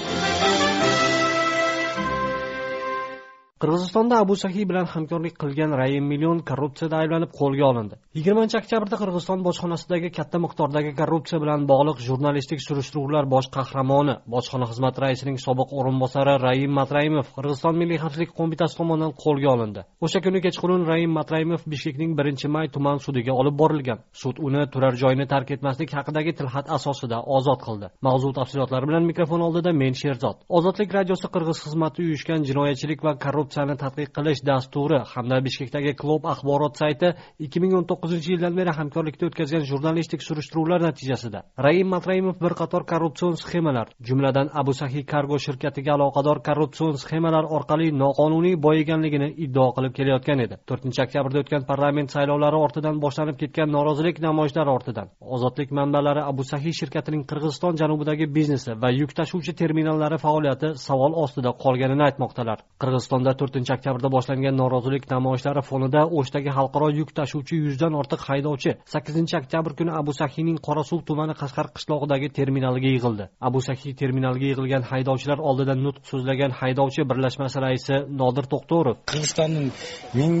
qirg'izistonda 3.65 4.15
abu 4.23 4.35
sahiy 4.37 4.65
bilan 4.69 4.85
hamkorlik 4.93 5.35
qilgan 5.41 5.71
raim 5.79 6.05
million 6.11 6.39
korrupsiyada 6.49 6.95
ayblanib 7.01 7.31
qo'lga 7.39 7.63
olindi. 7.71 7.95
Yigirmanchi 8.17 8.55
oktyabrda 8.61 8.97
qirg'iziston 9.01 9.39
bojxonasidagi 9.47 10.09
katta 10.17 10.37
miqdordagi 10.43 10.91
korrupsiya 10.99 11.39
bilan 11.43 11.65
bog'liq 11.71 11.97
jurnalistik 12.07 12.59
surishtiruvlar 12.67 13.25
bosh 13.33 13.47
qahramoni 13.55 14.15
bojxona 14.33 14.67
xizmati 14.71 15.01
raisining 15.05 15.37
sobiq 15.45 15.69
o'rinbosari 15.79 16.35
raim 16.45 16.71
matraimov 16.79 17.31
qirg'iziston 17.37 17.79
milliy 17.81 17.97
xavfsizlik 18.03 18.31
qo'mitasi 18.39 18.77
tomonidan 18.79 19.11
qo'lga 19.23 19.49
olindi. 19.55 19.81
O'sha 20.05 20.19
kuni 20.25 20.39
kechqurun 20.45 20.85
raim 20.91 21.11
matraimov 21.19 21.61
bishkekning 21.73 22.11
birinchi 22.19 22.47
may 22.55 22.67
tuman 22.75 23.01
sudiga 23.05 23.33
olib 23.41 23.55
borilgan. 23.61 23.99
Sud 24.21 24.35
uni 24.47 24.61
turar 24.73 24.93
joyini 25.03 25.25
tark 25.33 25.55
etmaslik 25.55 25.89
haqidagi 25.97 26.31
tilxat 26.39 26.67
asosida 26.77 27.17
ozod 27.37 27.59
qildi. 27.67 27.87
Mavzu 28.07 28.29
tafsilotlari 28.39 28.85
bilan 28.89 29.03
mikrofon 29.11 29.41
oldida 29.47 29.71
men 29.81 29.93
sherzod. 30.03 30.37
Ozodlik 30.57 30.89
radiosi 30.99 31.27
qirg'iz 31.35 31.65
xizmati 31.65 32.05
uyushgan 32.05 32.41
jinoyatchilik 32.49 33.01
va 33.07 33.17
korrupsiya 33.25 33.54
korrupsiyani 33.55 33.75
tadqiq 33.83 34.09
qilish 34.17 34.41
dasturi 34.49 34.99
hamda 35.13 35.37
bishkekdagi 35.45 35.95
klub 36.01 36.23
axborot 36.33 36.75
sayti 36.81 37.07
ikki 37.45 37.59
ming 37.63 37.73
o'n 37.77 37.85
to'qqizinchi 37.91 38.29
yildan 38.33 38.53
beri 38.59 38.71
hamkorlikda 38.79 39.27
o'tkazgan 39.29 39.63
jurnalistik 39.69 40.21
surishtiruvlar 40.27 40.79
natijasida. 40.87 41.39
Raim 41.65 41.87
matraimov 41.95 42.35
bir 42.43 42.53
qator 42.61 42.83
korrupsion 42.91 43.33
sxemalar 43.41 43.87
jumladan 44.07 44.47
abu 44.61 44.73
sahiy 44.81 45.03
kargo 45.13 45.37
shirkatiga 45.45 45.91
aloqador 45.97 46.37
korrupsion 46.47 46.93
sxemalar 47.03 47.45
orqali 47.57 47.87
noqonuniy 48.03 48.55
boyiganligini 48.65 49.29
iddao 49.45 49.69
qilib 49.75 49.93
kelayotgan 49.97 50.39
edi. 50.45 50.55
To'rtinchi 50.69 50.99
oktyabrda 51.05 51.37
o'tgan 51.43 51.63
parlament 51.71 52.09
saylovlari 52.15 52.57
ortidan 52.65 52.95
boshlanib 53.05 53.37
ketgan 53.41 53.69
norozilik 53.77 54.17
namoyishlari 54.27 54.69
ortidan 54.77 55.07
ozodlik 55.35 55.69
manbalari 55.79 56.21
abu 56.31 56.43
sahiy 56.51 56.73
shirkatining 56.79 57.23
qirg'iziston 57.29 57.73
janubidagi 57.81 58.25
biznesi 58.37 58.71
va 58.83 58.89
yuk 59.01 59.11
tashuvchi 59.19 59.53
terminallari 59.61 60.17
faoliyati 60.25 60.67
savol 60.87 61.13
ostida 61.23 61.51
qolganini 61.63 62.03
aytmoqdalar. 62.09 62.59
Qirg'izistonda 62.81 63.31
to'rtinchi 63.39 63.71
oktyabrda 63.77 64.09
boshlangan 64.15 64.55
norozilik 64.61 65.03
namoyishlari 65.13 65.61
fonida 65.69 66.01
o'shdagi 66.19 66.49
xalqaro 66.57 66.87
yuk 66.99 67.09
tashuvchi 67.19 67.55
yuzdan 67.65 67.93
ortiq 68.01 68.21
haydovchi 68.29 68.71
sakkizinchi 68.93 69.35
oktyabr 69.41 69.71
kuni 69.79 69.91
abu 70.01 70.11
sahiyning 70.21 70.57
qorasuv 70.67 70.99
tumani 71.09 71.35
qashqar 71.41 71.67
qishlog'idagi 71.75 72.27
terminaliga 72.37 72.89
yig'ildi. 72.95 73.29
Abu 73.47 73.59
sahiy 73.67 73.93
terminaliga 74.01 74.47
yig'ilgan 74.51 74.83
haydovchilar 74.91 75.39
oldida 75.49 75.73
nutq 75.85 76.03
so'zlagan 76.11 76.51
haydovchi 76.61 77.01
birlashmasi 77.11 77.57
raisi 77.65 77.95
nodir 78.21 78.45
to'xto'rov. 78.53 78.95
Qirg'izistonning 79.09 79.67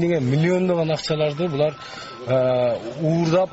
degan 0.03 0.23
millionlagan 0.33 0.89
ақшаларды 0.97 1.45
bular 1.53 1.73
e, 2.33 2.37
уурдап 3.09 3.49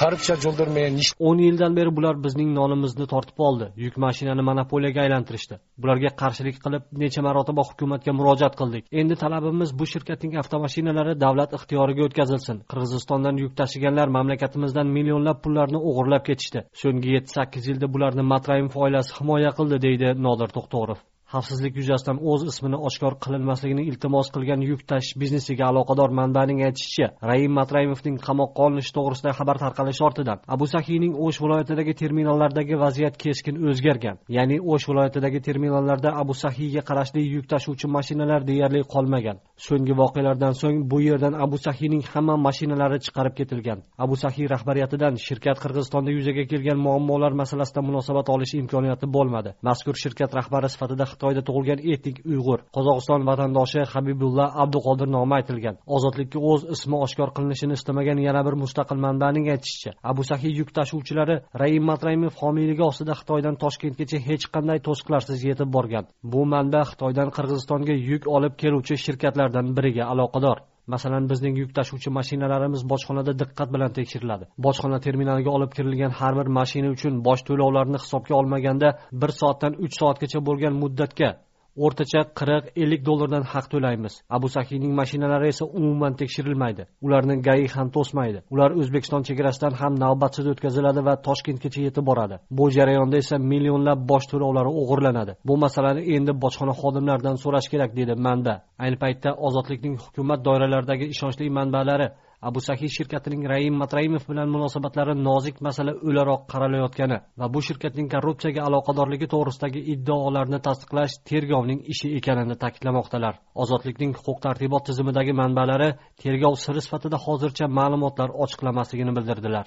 korrupsiya 0.00 0.36
yo'l 0.44 0.70
menен 0.76 0.96
o'n 1.28 1.38
yildan 1.46 1.76
beri 1.78 1.90
bular 1.96 2.16
bizning 2.26 2.50
nonimizni 2.58 3.06
tortib 3.12 3.38
oldi. 3.46 3.66
Yuk 3.84 3.94
mashinani 4.04 4.42
monopoliyaga 4.48 5.00
aylantirishdi. 5.04 5.58
Bularga 5.82 6.10
qarshilik 6.22 6.58
qilib 6.64 6.84
necha 7.02 7.22
marotaba 7.26 7.62
hukumatga 7.68 8.12
murojaat 8.18 8.58
qildik. 8.60 8.84
Endi 9.00 9.14
talabimiz 9.22 9.70
bu 9.78 9.86
shirkatning 9.92 10.36
avtomashinalari 10.42 11.14
davlat 11.24 11.56
ixtiyoriga 11.58 12.06
o'tkazilsin. 12.08 12.62
Qirg'izistondan 12.70 13.40
yuk 13.44 13.56
tashiganlar 13.60 14.14
mamlakatimizdan 14.18 14.94
millionlab 14.98 15.42
pullarni 15.44 15.78
o'g'irlab 15.88 16.28
ketishdi. 16.28 16.66
So'nggi 16.82 17.16
yetti 17.16 17.38
sakkiz 17.38 17.72
yilda 17.72 17.92
bularni 17.94 18.30
matraimov 18.34 18.78
oilasi 18.84 19.18
himoya 19.18 19.50
qildi 19.58 19.82
deydi 19.86 20.14
nodir 20.28 20.56
to'xto'rov. 20.58 20.98
Xavfsizlik 21.34 21.74
yuzasidan 21.80 22.18
o'z 22.30 22.42
ismini 22.50 22.78
oshkor 22.88 23.14
qilinmasligini 23.24 23.82
iltimos 23.90 24.26
qilgan 24.34 24.60
yuk 24.70 24.80
tashish 24.90 25.14
biznesiga 25.22 25.64
aloqador 25.72 26.10
manbaning 26.20 26.60
aytishicha 26.68 27.06
raim 27.30 27.52
matraimovning 27.60 28.16
qamoqqa 28.26 28.60
olinishi 28.66 28.92
to'g'risida 28.96 29.30
xabar 29.38 29.56
tarqalishi 29.64 30.02
ortidan 30.08 30.38
abu 30.54 30.66
sahiyning 30.74 31.12
o'sh 31.26 31.38
viloyatidagi 31.44 31.94
terminallardagi 32.02 32.74
vaziyat 32.84 33.16
keskin 33.24 33.56
o'zgargan. 33.68 34.16
Ya'ni 34.36 34.56
o'sh 34.72 34.88
viloyatidagi 34.90 35.40
terminallarda 35.48 36.10
abu 36.22 36.34
sahiyga 36.44 36.82
qarashli 36.88 37.22
yuk 37.34 37.46
tashuvchi 37.52 37.86
mashinalar 37.96 38.40
deyarli 38.50 38.82
qolmagan. 38.94 39.36
So'nggi 39.66 39.94
voqealardan 40.02 40.54
so'ng 40.62 40.78
bu 40.90 40.98
yerdan 41.08 41.34
abu 41.44 41.58
sahiyning 41.66 42.02
hamma 42.12 42.36
mashinalari 42.46 42.98
chiqarib 43.06 43.34
ketilgan. 43.40 43.78
Abu 44.04 44.14
sahiy 44.24 44.46
rahbariyatidan 44.54 45.14
shirkat 45.26 45.56
qirg'izistonda 45.62 46.10
yuzaga 46.16 46.44
kelgan 46.52 46.78
muammolar 46.86 47.32
masalasida 47.42 47.80
munosabat 47.88 48.26
olish 48.34 48.54
imkoniyati 48.62 49.06
bo'lmadi. 49.16 49.50
Mazkur 49.68 49.94
shirkat 50.02 50.30
rahbari 50.38 50.68
sifatida 50.74 51.04
xitoyda 51.24 51.42
tug'ilgan 51.48 51.80
etnik 51.92 52.16
uyg'ur. 52.32 52.60
Qozog'iston 52.76 53.22
vatandoshi 53.28 53.84
habibulla 53.92 54.46
abduqodir 54.62 55.08
nomi 55.16 55.34
aytilgan. 55.38 55.76
Ozodlikka 55.96 56.38
o'z 56.50 56.66
ismi 56.74 56.96
oshkor 57.06 57.30
qilinishini 57.36 57.78
istamagan 57.78 58.18
yana 58.28 58.42
bir 58.46 58.54
mustaqil 58.62 58.98
manbaning 59.06 59.48
aytishicha 59.54 59.90
abu 60.10 60.22
sahiy 60.30 60.52
yuk 60.60 60.70
tashuvchilari 60.78 61.36
raim 61.62 61.84
matraimov 61.90 62.34
homiyligi 62.42 62.82
ostida 62.90 63.14
xitoydan 63.20 63.56
toshkentgacha 63.62 64.18
hech 64.28 64.44
qanday 64.54 64.78
to'siqlarsiz 64.86 65.38
yetib 65.48 65.72
borgan. 65.76 66.04
Bu 66.32 66.44
manba 66.52 66.82
xitoydan 66.90 67.28
qirg'izistonga 67.36 67.94
yuk 68.10 68.22
olib 68.36 68.54
keluvchi 68.62 68.94
shirkatlardan 69.06 69.66
biriga 69.76 70.04
aloqador. 70.12 70.58
Masalan 70.92 71.28
bizning 71.30 71.54
yuk 71.62 71.70
tashuvchi 71.78 72.10
mashinalarimiz 72.18 72.82
bojxonada 72.92 73.32
diqqat 73.42 73.68
bilan 73.74 73.90
tekshiriladi. 73.98 74.44
Bojxona 74.66 74.98
terminaliga 75.06 75.50
olib 75.56 75.72
kirilgan 75.76 76.12
har 76.20 76.32
bir 76.38 76.48
mashina 76.58 76.88
uchun 76.96 77.14
boj 77.28 77.40
to'lovlarini 77.48 77.98
hisobga 78.04 78.34
olmaganda 78.40 78.88
bir 79.22 79.30
soatdan 79.40 79.72
uch 79.84 79.94
soatgacha 80.00 80.38
bo'lgan 80.48 80.74
muddatga 80.82 81.28
o'rtacha 81.76 82.20
qirq 82.38 82.64
ellik 82.82 83.02
dollardan 83.08 83.44
haq 83.52 83.66
to'laymiz. 83.72 84.14
Abu 84.36 84.48
sahiyning 84.56 84.92
mashinalari 85.00 85.46
esa 85.52 85.64
umuman 85.78 86.12
tekshirilmaydi. 86.20 86.82
Ularni 87.06 87.34
gai 87.48 87.62
ham 87.74 87.88
to'smaydi. 87.96 88.38
Ular 88.54 88.70
o'zbekiston 88.80 89.22
chegarasidan 89.28 89.74
ham 89.80 89.92
navbatsiz 90.04 90.46
o'tkaziladi 90.52 91.00
va 91.08 91.14
toshkentgacha 91.28 91.80
yetib 91.86 92.04
boradi. 92.10 92.36
Bu 92.58 92.64
jarayonda 92.76 93.16
esa 93.22 93.36
millionlab 93.52 93.98
boj 94.10 94.24
to'lovlari 94.32 94.70
o'g'irlanadi. 94.80 95.32
Bu 95.48 95.54
masalani 95.64 96.02
endi 96.16 96.32
bojxona 96.44 96.74
xodimlaridan 96.80 97.36
so'rash 97.44 97.68
kerak 97.72 97.90
dedi 98.00 98.14
manba. 98.26 98.54
Ayni 98.84 98.96
paytda 99.04 99.30
ozodlikning 99.46 99.94
hukumat 100.04 100.40
doiralaridagi 100.46 101.04
ishonchli 101.14 101.50
manbalari 101.58 102.08
abu 102.48 102.60
sahiy 102.60 102.90
shirkatining 102.96 103.42
raim 103.52 103.74
matraimov 103.82 104.24
bilan 104.30 104.48
munosabatlari 104.54 105.14
nozik 105.28 105.56
masala 105.66 105.92
o'laroq 106.08 106.42
qaralayotgani 106.52 107.18
va 107.40 107.46
bu 107.54 107.60
shirkatning 107.68 108.08
korrupsiyaga 108.14 108.60
aloqadorligi 108.68 109.26
to'g'risidagi 109.34 109.80
iddaolarni 109.94 110.58
tasdiqlash 110.66 111.14
tergovning 111.30 111.80
ishi 111.92 112.08
ekanini 112.18 112.56
ta'kidlamoqdalar. 112.64 113.34
Ozodlikning 113.62 114.12
huquq 114.18 114.38
tartibot 114.46 114.82
tizimidagi 114.88 115.32
manbalari 115.42 115.90
tergov 116.22 116.54
siri 116.64 116.80
sifatida 116.86 117.18
hozircha 117.26 117.66
ma'lumotlar 117.78 118.28
ochiqlamasligini 118.44 119.12
bildirdilar. 119.16 119.66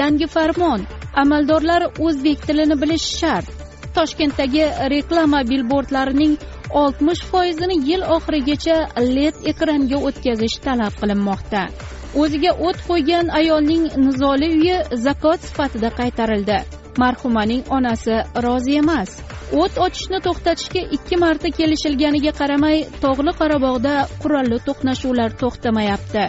Yangi 0.00 0.26
farmon. 0.36 0.80
Amaldorlar 1.22 1.82
o'zbek 2.06 2.38
tilini 2.46 2.76
bilishi 2.82 3.10
shart. 3.20 3.46
Toshkentdagi 3.96 4.64
reklama 4.94 5.40
bilbordlarining 5.50 6.32
oltmish 6.70 7.22
foizini 7.30 7.76
yil 7.88 8.02
oxirigacha 8.16 8.76
led 9.16 9.34
ekranga 9.52 9.98
o'tkazish 10.08 10.56
talab 10.64 10.94
qilinmoqda. 11.00 11.62
O'ziga 12.22 12.52
o't 12.68 12.80
qo'ygan 12.88 13.30
ayolning 13.40 13.84
nizoli 14.06 14.48
uyi 14.58 14.76
zakot 15.06 15.40
sifatida 15.48 15.90
qaytarildi. 16.00 16.58
Marhumaning 17.02 17.62
onasi 17.76 18.16
rozi 18.46 18.76
emas. 18.82 19.10
O't 19.62 19.78
ochishni 19.86 20.20
to'xtatishga 20.26 20.82
ikki 20.96 21.16
marta 21.24 21.50
kelishilganiga 21.58 22.32
qaramay 22.40 22.78
tog'li 23.04 23.32
qorabog'da 23.40 23.94
qurolli 24.22 24.58
to'qnashuvlar 24.68 25.36
to'xtamayapti. 25.42 26.24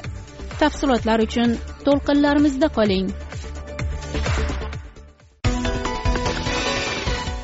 Tafsilotlar 0.59 1.19
uchun 1.27 1.57
to'lqinlarimizda 1.85 2.67
qoling. 2.77 3.07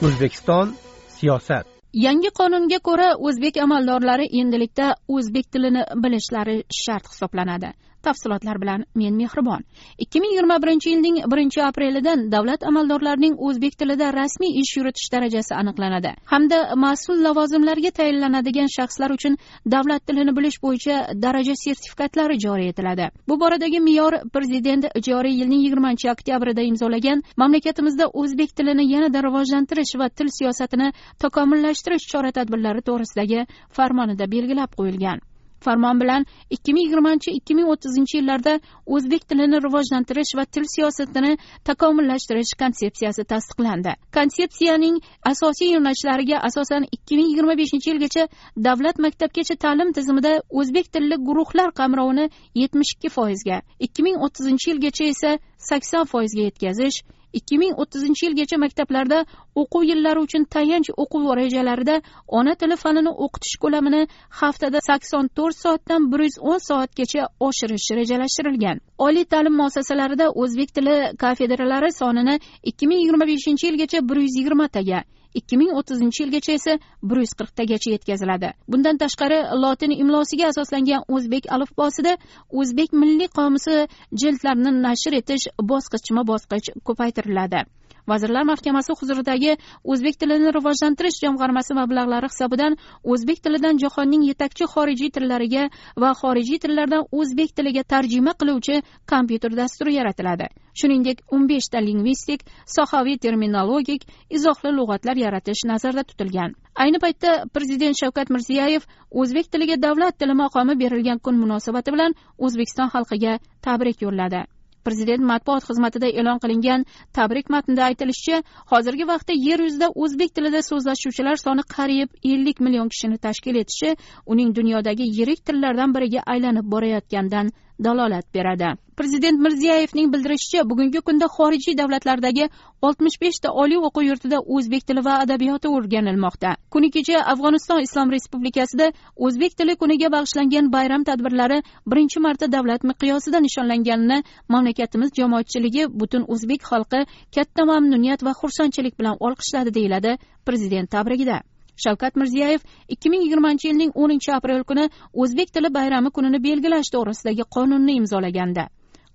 O'zbekiston 0.05 0.75
siyosat. 1.17 1.72
Yangi 1.93 2.29
qonunga 2.39 2.79
ko'ra 2.89 3.07
o'zbek 3.29 3.57
amaldorlari 3.65 4.25
endilikda 4.41 4.87
o'zbek 5.07 5.51
tilini 5.53 5.83
bilishlari 6.05 6.55
shart 6.83 7.09
hisoblanadi. 7.13 7.73
Tafsilotlar 8.07 8.61
bilan 8.61 8.85
men 8.95 9.15
mehribon. 9.21 9.63
Ikki 10.03 10.21
ming 10.21 10.31
yigirma 10.33 10.57
birinchi 10.63 10.89
yilning 10.93 11.17
birinchi 11.31 11.61
aprelidan 11.69 12.31
davlat 12.31 12.63
amaldorlarining 12.69 13.35
o'zbek 13.47 13.77
tilida 13.79 14.11
rasmiy 14.19 14.59
ish 14.61 14.73
yuritish 14.77 15.07
darajasi 15.15 15.53
aniqlanadi 15.61 16.11
hamda 16.33 16.59
mas'ul 16.85 17.23
lavozimlarga 17.27 17.91
tayinlanadigan 17.99 18.69
shaxslar 18.77 19.15
uchun 19.17 19.37
davlat 19.75 20.05
tilini 20.07 20.35
bilish 20.37 20.57
bo'yicha 20.65 20.95
daraja 21.25 21.55
sertifikatlari 21.63 22.39
joriy 22.45 22.69
etiladi. 22.73 23.09
Bu 23.27 23.39
boradagi 23.39 23.79
me'yor 23.87 24.13
prezident 24.35 24.85
joriy 25.09 25.35
yilning 25.41 25.61
yigirmanchi 25.65 26.11
oktyabrida 26.15 26.61
imzolagan 26.69 27.23
mamlakatimizda 27.37 28.07
o'zbek 28.21 28.55
tilini 28.57 28.87
yanada 28.93 29.19
rivojlantirish 29.27 29.93
va 29.99 30.09
til 30.09 30.29
siyosatini 30.39 30.93
takomillashtirish 31.23 32.07
chora 32.11 32.31
tadbirlari 32.37 32.81
to'g'risidagi 32.89 33.45
farmonida 33.77 34.31
belgilab 34.35 34.71
qo'yilgan. 34.79 35.19
Farmon 35.65 35.99
bilan 36.01 36.25
ikki 36.55 36.73
ming 36.73 36.85
yigirmanchi 36.85 37.31
ikki 37.39 37.55
ming 37.57 37.67
o'ttizinchi 37.73 38.17
yillarda 38.19 38.53
o'zbek 38.95 39.23
tilini 39.29 39.61
rivojlantirish 39.65 40.33
va 40.39 40.45
til 40.45 40.65
siyosatini 40.75 41.31
takomillashtirish 41.69 42.53
konsepsiyasi 42.61 43.23
tasdiqlandi. 43.31 43.95
Konsepsiyaning 44.17 44.99
asosiy 45.31 45.73
yo'nalishlariga 45.75 46.37
asosan 46.49 46.87
ikki 46.97 47.17
ming 47.19 47.27
yigirma 47.31 47.57
beshinchi 47.61 47.89
yilgacha 47.91 48.27
davlat 48.67 49.01
maktabgacha 49.05 49.55
ta'lim 49.65 49.93
tizimida 49.97 50.33
o'zbek 50.59 50.93
tilli 50.93 51.17
guruhlar 51.27 51.69
qamrovini 51.79 52.29
yetmish 52.61 52.95
ikki 52.95 53.09
foizga 53.17 53.57
ikki 53.87 54.07
ming 54.07 54.17
o'ttizinchi 54.27 54.71
yilgacha 54.71 55.11
esa 55.13 55.31
sakson 55.69 56.05
foizga 56.13 56.41
yetkazish 56.49 57.03
ikki 57.39 57.57
ming 57.61 57.73
o'ttizinchi 57.81 58.25
yilgacha 58.25 58.57
maktablarda 58.65 59.19
o'quv 59.61 59.83
yillari 59.91 60.19
uchun 60.25 60.43
tayanch 60.55 60.89
o'quv 61.03 61.25
rejalarida 61.41 61.95
ona 62.39 62.53
tili 62.61 62.75
fanini 62.83 63.11
o'qitish 63.25 63.55
ko'lamini 63.63 64.01
haftada 64.41 64.79
sakson 64.89 65.29
to'rt 65.37 65.57
soatdan 65.63 66.11
bir 66.11 66.19
yuz 66.27 66.37
o'n 66.51 66.59
soatgacha 66.69 67.21
oshirish 67.47 67.87
rejalashtirilgan. 67.99 68.77
Oliy 69.05 69.25
ta'lim 69.33 69.55
muassasalarida 69.61 70.29
o'zbek 70.41 70.69
tili 70.77 70.95
kafedralari 71.23 71.91
sonini 72.01 72.35
ikki 72.69 72.87
ming 72.87 72.99
yigirma 73.03 73.25
beshinchi 73.33 73.67
yilgacha 73.69 73.99
bir 74.09 74.17
yuz 74.25 74.33
yigirmataga 74.39 74.99
ikki 75.39 75.57
ming 75.61 75.71
o'ttizinchi 75.79 76.23
yilgacha 76.23 76.53
esa 76.59 76.73
bir 77.09 77.17
yuz 77.23 77.33
qirqtagacha 77.39 77.93
yetkaziladi. 77.95 78.49
Bundan 78.71 78.97
tashqari 79.03 79.39
lotin 79.63 79.91
imlosiga 80.03 80.49
asoslangan 80.53 81.05
o'zbek 81.15 81.51
alifbosida 81.55 82.17
o'zbek 82.63 82.93
milliy 83.03 83.29
qomusi 83.37 83.77
jildlarini 84.23 84.71
nashr 84.87 85.13
etish 85.21 85.47
bosqichma 85.71 86.27
bosqich 86.31 86.73
ko'paytiriladi. 86.87 87.65
Vazirlar 88.07 88.43
mahkamasi 88.51 88.93
huzuridagi 88.99 89.57
o'zbek 89.91 90.15
tilini 90.21 90.53
rivojlantirish 90.57 91.19
jamg'armasi 91.25 91.77
mablag'lari 91.79 92.29
hisobidan 92.33 92.77
o'zbek 93.11 93.43
tilidan 93.45 93.79
jahonning 93.83 94.23
yetakchi 94.29 94.65
xorijiy 94.73 95.11
tillariga 95.15 95.63
va 96.03 96.09
xorijiy 96.21 96.59
tillardan 96.63 97.03
o'zbek 97.19 97.55
tiliga 97.57 97.83
tarjima 97.93 98.33
qiluvchi 98.41 98.81
kompyuter 99.11 99.51
dasturi 99.61 99.93
yaratiladi. 99.99 100.47
Shuningdek 100.79 101.21
o'n 101.35 101.47
beshta 101.51 101.79
lingvistik 101.87 102.45
sohaviy 102.75 103.17
terminologik 103.25 104.07
izohli 104.37 104.71
lug'atlar 104.79 105.17
yaratish 105.25 105.61
nazarda 105.71 106.03
tutilgan. 106.09 106.55
Ayni 106.83 106.99
paytda 107.03 107.31
prezident 107.55 107.99
shavkat 108.01 108.33
mirziyoyev 108.35 108.87
o'zbek 109.21 109.51
tiliga 109.53 109.77
davlat 109.85 110.17
tili 110.19 110.33
maqomi 110.43 110.79
berilgan 110.83 111.19
kun 111.25 111.39
munosabati 111.43 111.95
bilan 111.95 112.17
o'zbekiston 112.45 112.89
xalqiga 112.95 113.37
tabrik 113.61 114.01
yo'lladi. 114.07 114.43
Prezident 114.87 115.23
matbuot 115.31 115.63
xizmatida 115.69 116.07
e'lon 116.19 116.39
qilingan 116.43 116.85
tabrik 117.17 117.49
matnida 117.55 117.83
aytilishicha 117.89 118.37
hozirgi 118.71 119.05
vaqtda 119.11 119.33
yer 119.47 119.59
yuzida 119.65 119.87
o'zbek 120.03 120.35
tilida 120.35 120.61
so'zlashuvchilar 120.69 121.37
soni 121.45 121.63
qariyb 121.75 122.09
ellik 122.33 122.63
million 122.65 122.89
kishini 122.93 123.17
tashkil 123.25 123.55
etishi 123.63 123.95
uning 124.35 124.55
dunyodagi 124.59 125.05
yirik 125.17 125.45
tillardan 125.47 125.95
biriga 125.95 126.21
aylanib 126.33 126.65
borayotganidan 126.73 127.53
dalolat 127.79 128.25
beradi. 128.33 128.75
Prezident 128.97 129.39
mirziyoyevning 129.39 130.11
bildirishicha 130.13 130.69
bugungi 130.69 131.01
kunda 131.01 131.25
xorijiy 131.35 131.77
davlatlardagi 131.77 132.45
oltmish 132.81 133.17
beshta 133.21 133.49
oliy 133.63 133.79
o'quv 133.87 134.03
yurtida 134.09 134.39
o'zbek 134.55 134.83
tili 134.87 135.01
va 135.05 135.13
adabiyoti 135.23 135.71
o'rganilmoqda. 135.77 136.51
Kuni 136.73 136.91
kecha 136.95 137.23
afg'oniston 137.33 137.81
islom 137.87 138.11
respublikasida 138.15 138.91
o'zbek 139.27 139.57
tili 139.57 139.75
kuniga 139.75 140.11
bag'ishlangan 140.15 140.69
bayram 140.75 141.03
tadbirlari 141.09 141.61
birinchi 141.93 142.19
marta 142.25 142.51
davlat 142.55 142.85
miqyosida 142.89 143.41
nishonlanganini 143.45 144.17
mamlakatimiz 144.53 145.15
jamoatchiligi 145.19 145.87
butun 146.01 146.27
o'zbek 146.35 146.61
xalqi 146.69 147.01
katta 147.35 147.65
mamnuniyat 147.71 148.23
va 148.27 148.35
xursandchilik 148.41 148.99
bilan 148.99 149.17
olqishladi 149.19 149.73
deyiladi 149.79 150.17
prezident 150.45 150.91
tabrigida. 150.91 151.41
Shavkat 151.83 152.15
mirziyoyev 152.15 152.61
ikki 152.93 153.09
ming 153.09 153.23
yigirmanchi 153.25 153.67
yilning 153.67 153.91
o'ninchi 153.95 154.31
aprel 154.37 154.63
kuni 154.63 154.85
o'zbek 155.13 155.53
tili 155.53 155.73
bayrami 155.73 156.09
kunini 156.15 156.43
belgilash 156.43 156.89
to'g'risidagi 156.95 157.43
qonunni 157.55 157.93
imzolagandi. 158.01 158.65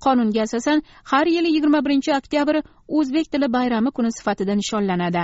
Qonunga 0.04 0.42
asosan 0.46 0.82
har 1.10 1.26
yili 1.26 1.50
yigirma 1.56 1.80
birinchi 1.86 2.14
oktyabr 2.20 2.62
o'zbek 2.98 3.26
tili 3.32 3.48
bayrami 3.56 3.90
kuni 3.90 4.10
sifatida 4.18 4.54
nishonlanadi. 4.60 5.22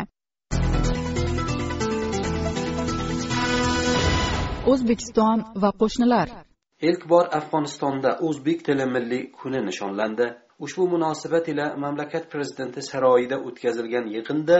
O'zbekiston 4.73 5.45
va 5.63 5.71
qo'shnilar. 5.81 6.29
Ilk 6.89 7.03
bor 7.13 7.27
afg'onistonda 7.39 8.11
o'zbek 8.29 8.65
tili 8.67 8.87
milliy 8.95 9.23
kuni 9.41 9.61
nishonlandi. 9.69 10.27
Ushbu 10.65 10.89
munosabat 10.95 11.49
ila 11.53 11.67
mamlakat 11.85 12.25
prezidenti 12.33 12.83
saroyida 12.91 13.37
o'tkazilgan 13.49 14.07
yig'inda 14.15 14.59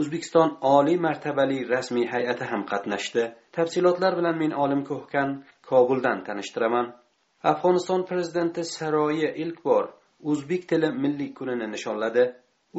o'zbekiston 0.00 0.48
oliy 0.76 0.98
martabali 1.06 1.58
rasmiy 1.74 2.06
hay'ati 2.12 2.44
ham 2.50 2.62
qatnashdi. 2.72 3.24
Tafsilotlar 3.56 4.12
bilan 4.18 4.36
men 4.42 4.52
olim 4.64 4.82
ko'hkan 4.90 5.28
kobuldan 5.70 6.24
tanishtiraman. 6.28 6.86
Afg'oniston 7.50 8.06
prezidenti 8.10 8.64
saroyi 8.76 9.28
ilk 9.44 9.58
bor 9.68 9.84
o'zbek 10.30 10.68
tili 10.70 10.90
milliy 11.02 11.30
kunini 11.38 11.66
nishonladi. 11.74 12.24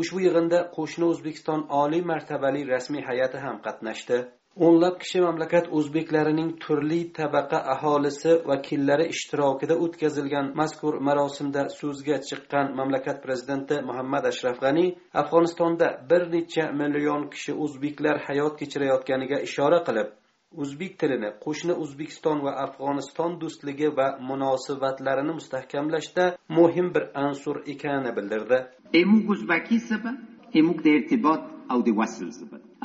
Ushbu 0.02 0.20
yig'inda 0.26 0.60
qo'shni 0.78 1.06
o'zbekiston 1.12 1.68
oliy 1.82 2.04
martabali 2.12 2.62
rasmiy 2.74 3.04
hay'ati 3.10 3.44
ham 3.46 3.58
qatnashdi. 3.66 4.18
O'nlab 4.62 5.00
kishi 5.02 5.22
mamlakat 5.22 5.68
o'zbeklarining 5.78 6.50
turli 6.64 7.00
tabaqa 7.20 7.60
aholisi 7.74 8.32
vakillari 8.50 9.06
ishtirokida 9.14 9.76
o'tkazilgan 9.86 10.52
mazkur 10.60 10.94
marosimda 11.08 11.64
so'zga 11.80 12.18
chiqqan 12.30 12.76
mamlakat 12.80 13.18
prezidenti 13.26 13.76
muhammad 13.90 14.24
ashraf 14.32 14.58
g'aniy 14.66 14.90
afg'onistonda 15.22 15.88
bir 16.10 16.22
necha 16.36 16.66
million 16.82 17.24
kishi 17.34 17.54
o'zbeklar 17.64 18.16
hayot 18.28 18.54
kechirayotganiga 18.62 19.38
ishora 19.48 19.80
qilib 19.88 20.14
o'zbek 20.62 20.94
tilini 21.02 21.30
qo'shni 21.46 21.74
o'zbekiston 21.84 22.38
va 22.46 22.52
afg'oniston 22.66 23.32
do'stligi 23.42 23.90
va 24.00 24.08
munosabatlarini 24.30 25.34
mustahkamlashda 25.40 26.26
muhim 26.58 26.88
bir 26.96 27.04
ansur 27.26 27.56
ekanini 27.74 28.12
bildirdi. 28.18 28.58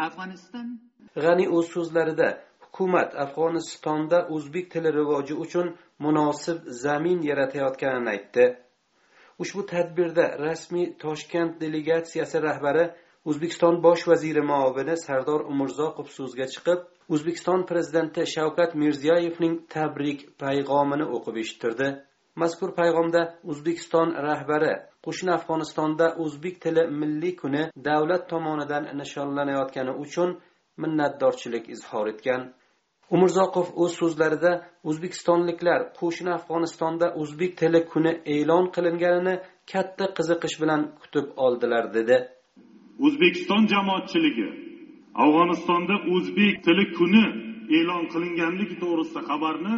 Afg'oniston 0.07 0.67
g'ani 1.23 1.47
o'z 1.57 1.67
so'zlarida 1.75 2.29
hukumat 2.65 3.11
afg'onistonda 3.25 4.19
o'zbek 4.35 4.71
tili 4.73 4.91
rivoji 4.99 5.35
uchun 5.45 5.67
munosib 6.05 6.59
zamin 6.83 7.23
yaratayotganini 7.31 8.11
aytdi. 8.15 8.45
Ushbu 9.43 9.67
tadbirda 9.73 10.25
rasmiy 10.47 10.87
toshkent 11.05 11.61
delegatsiyasi 11.61 12.43
rahbari 12.49 12.85
o'zbekiston 13.29 13.83
bosh 13.87 14.05
vaziri 14.11 14.43
muovini 14.51 14.97
sardor 15.07 15.41
umurzoqov 15.53 16.09
so'zga 16.19 16.47
chiqib 16.55 16.81
o'zbekiston 17.15 17.61
prezidenti 17.71 18.27
shavkat 18.35 18.75
mirziyoyevning 18.83 19.55
tabrik 19.75 20.19
payg'omini 20.43 21.07
o'qib 21.17 21.37
eshittirdi. 21.43 21.89
Mazkur 22.43 22.71
payg'omda 22.81 23.23
o'zbekiston 23.51 24.09
rahbari 24.29 24.73
qo'shni 25.07 25.31
afg'onistonda 25.39 26.07
o'zbek 26.25 26.61
tili 26.65 26.85
milliy 27.01 27.35
kuni 27.43 27.63
davlat 27.89 28.29
tomonidan 28.33 28.85
nishonlanayotgani 29.01 29.95
uchun 30.05 30.37
minnatdorchilik 30.83 31.65
izhor 31.75 32.07
etgan. 32.13 32.43
Umurzoqov 33.15 33.69
o'z 33.83 33.93
so'zlarida 34.01 34.53
o'zbekistonliklar 34.89 35.81
qo'shni 35.99 36.31
afg'onistonda 36.39 37.07
o'zbek 37.23 37.53
tili 37.61 37.81
kuni 37.93 38.13
e'lon 38.37 38.67
qilinganini 38.77 39.35
katta 39.73 40.07
qiziqish 40.19 40.57
bilan 40.63 40.83
kutib 41.03 41.27
oldilar 41.45 41.85
dedi. 41.97 42.17
O'zbekiston 43.07 43.63
jamoatchiligi 43.75 44.49
afg'onistonda 45.25 45.97
o'zbek 46.15 46.55
tili 46.67 46.85
kuni 46.99 47.25
e'lon 47.79 48.05
qilinganligi 48.13 48.77
to'g'risida 48.83 49.23
xabarni 49.31 49.75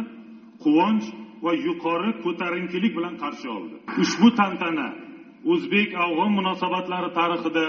quvonch 0.63 1.07
va 1.45 1.51
yuqori 1.67 2.11
ko'tarinkilik 2.25 2.93
bilan 2.97 3.15
qarshi 3.23 3.47
oldi. 3.57 3.75
Ushbu 4.03 4.27
tantana 4.39 4.87
o'zbek 5.51 5.89
afg'on 6.05 6.31
munosabatlari 6.39 7.09
tarixida 7.19 7.65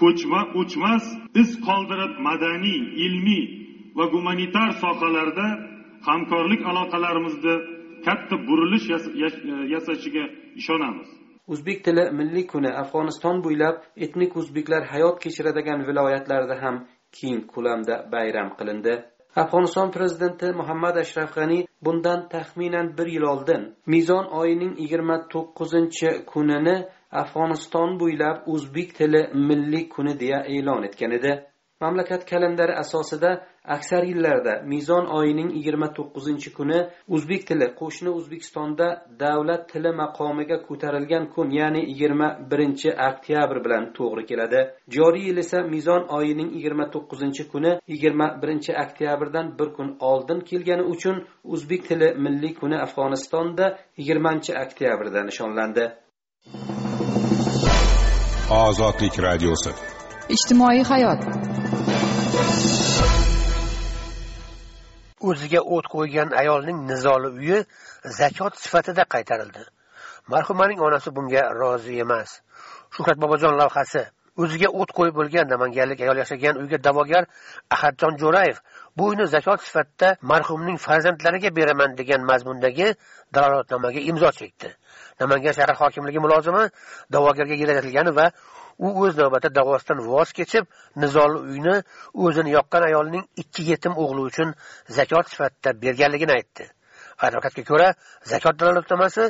ko'chma 0.00 0.40
o'chmas 0.60 1.04
iz 1.42 1.50
qoldirib 1.66 2.12
madaniy 2.28 2.80
ilmiy 3.06 3.44
va 3.98 4.04
gumanitar 4.14 4.70
sohalarda 4.82 5.46
hamkorlik 6.08 6.62
aloqalarimizni 6.70 7.54
katta 8.06 8.36
burilish 8.48 8.86
yasashiga 9.74 10.24
ishonamiz. 10.60 11.08
O'zbek 11.52 11.78
tili 11.86 12.04
milliy 12.18 12.44
kuni 12.52 12.70
afg'oniston 12.82 13.36
bo'ylab 13.46 13.76
etnik 14.06 14.36
o'zbeklar 14.40 14.82
hayot 14.92 15.16
kechiradigan 15.24 15.80
viloyatlarda 15.88 16.56
ham 16.62 16.76
keng 17.18 17.40
ko'lamda 17.54 17.94
bayram 18.12 18.48
qilindi. 18.58 18.94
Afg'oniston 19.42 19.88
prezidenti 19.96 20.46
muhammad 20.60 20.96
ashraf 21.04 21.30
g'aniy 21.36 21.62
bundan 21.86 22.20
taxminan 22.34 22.86
bir 22.98 23.08
yil 23.14 23.24
oldin 23.32 23.62
mezon 23.94 24.24
oyining 24.40 24.72
yigirma 24.82 25.16
to'qqizinchi 25.32 26.10
kunini 26.32 26.76
afg'oniston 27.22 27.98
bo'ylab 28.02 28.48
o'zbek 28.54 28.94
tili 28.98 29.22
milliy 29.48 29.88
kuni 29.94 30.20
deya 30.20 30.40
e'lon 30.56 30.82
etgan 30.88 31.12
edi. 31.18 31.32
Mamlakat 31.80 32.26
kalendari 32.30 32.74
asosida 32.76 33.46
aksar 33.64 34.02
yillarda 34.02 34.54
mezon 34.72 35.06
oyining 35.18 35.50
yigirma 35.56 35.88
to'qqizinchi 35.98 36.50
kuni 36.58 36.80
o'zbek 37.14 37.46
tili 37.50 37.68
qo'shni 37.80 38.10
o'zbekistonda 38.18 38.88
davlat 39.22 39.62
tili 39.72 39.92
maqomiga 40.02 40.58
ko'tarilgan 40.66 41.24
kun 41.34 41.48
ya'ni 41.58 41.82
yigirma 41.90 42.28
birinchi 42.50 42.90
oktyabr 43.08 43.62
bilan 43.64 43.84
to'g'ri 43.98 44.24
keladi. 44.30 44.60
Joriy 44.96 45.24
yil 45.28 45.38
esa 45.44 45.62
mezon 45.74 46.02
oyining 46.18 46.50
yigirma 46.56 46.86
to'qqizinchi 46.94 47.48
kuni 47.52 47.72
yigirma 47.92 48.26
birinchi 48.42 48.72
oktyabrdan 48.84 49.46
bir 49.58 49.68
kun 49.76 49.88
oldin 50.10 50.40
kelgani 50.50 50.84
uchun 50.94 51.16
o'zbek 51.52 51.82
tili 51.88 52.08
milliy 52.24 52.54
kuni 52.60 52.76
afg'onistonda 52.86 53.66
yigirmanchi 53.98 54.52
oktyabrda 54.64 55.20
nishonlandi. 55.30 55.84
Ozodlik 58.50 59.14
radiosi 59.18 59.70
ijtimoiy 60.36 60.82
hayot 60.90 61.20
o'ziga 65.30 65.60
o't 65.76 65.86
qo'ygan 65.94 66.32
ayolning 66.42 66.78
nizoli 66.90 67.28
uyi 67.40 67.58
zakot 68.18 68.56
sifatida 68.62 69.04
qaytarildi. 69.14 69.62
Marhumaning 70.32 70.80
onasi 70.88 71.10
bunga 71.16 71.42
rozi 71.60 71.98
emas. 72.04 72.40
Shuhrat 72.94 73.18
bobojon 73.22 73.54
lavhasi 73.60 74.04
o'ziga 74.42 74.68
o't 74.80 74.90
qo'yib 74.98 75.14
bo'lgan 75.20 75.46
namanganlik 75.52 76.00
ayol 76.04 76.16
yashagan 76.22 76.60
uyga 76.62 76.78
da'vogar 76.86 77.24
ahadjon 77.76 78.14
jo'rayev 78.22 78.56
bu 78.96 79.08
uyni 79.10 79.26
zakot 79.34 79.60
sifatida 79.66 80.08
marhumning 80.32 80.78
farzandlariga 80.86 81.50
beraman 81.58 81.96
degan 82.00 82.20
mazmundagi 82.30 82.88
dalolatnomaga 83.34 84.00
imzo 84.10 84.30
chekdi. 84.40 84.68
Namangan 85.20 85.52
shahar 85.58 85.76
hokimligi 85.82 86.20
mulozimi 86.24 86.64
da'vogarga 87.14 87.54
ajratilgani 87.58 88.16
va 88.18 88.26
u 88.86 88.88
o'z 89.04 89.14
navbatida 89.20 89.54
da'vosidan 89.60 89.98
voz 90.10 90.28
kechib 90.38 90.64
nizoli 91.02 91.38
uyni 91.52 91.76
o'zini 92.24 92.50
yoqqan 92.58 92.82
ayolning 92.90 93.24
ikki 93.42 93.62
yetim 93.70 93.92
o'g'li 94.02 94.22
uchun 94.30 94.54
zakot 94.98 95.26
sifatida 95.32 95.70
berganligini 95.82 96.32
aytdi. 96.38 96.64
Advokatga 97.26 97.62
ko'ra 97.70 97.88
zakot 98.32 98.58
dalolatnomasi 98.60 99.24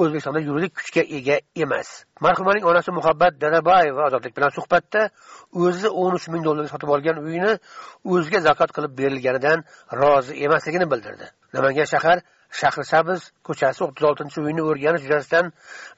o'zbekistonda 0.00 0.40
yuridik 0.48 0.72
kuchga 0.78 1.02
ega 1.18 1.36
emas. 1.64 1.88
Marhumaning 2.26 2.64
onasi 2.70 2.94
muhabbat 2.98 3.40
dadabayeva 3.44 4.06
ozodlik 4.08 4.36
bilan 4.38 4.54
suhbatda 4.58 5.02
o'zi 5.64 5.88
o'n 6.02 6.18
uch 6.18 6.28
ming 6.32 6.42
dollarga 6.48 6.72
sotib 6.74 6.94
olgan 6.96 7.22
uyini 7.24 7.52
o'ziga 8.14 8.40
zakot 8.48 8.70
qilib 8.76 8.96
berilganidan 9.00 9.64
rozi 10.02 10.34
emasligini 10.46 10.90
bildirdi. 10.92 11.26
Namangan 11.56 11.92
shahar 11.94 12.18
shahrisabz 12.60 13.20
ko'chasi 13.46 13.80
o'ttiz 13.86 14.04
oltinchi 14.10 14.38
uyni 14.46 14.62
o'rganish 14.68 15.04
yuzasidan 15.06 15.52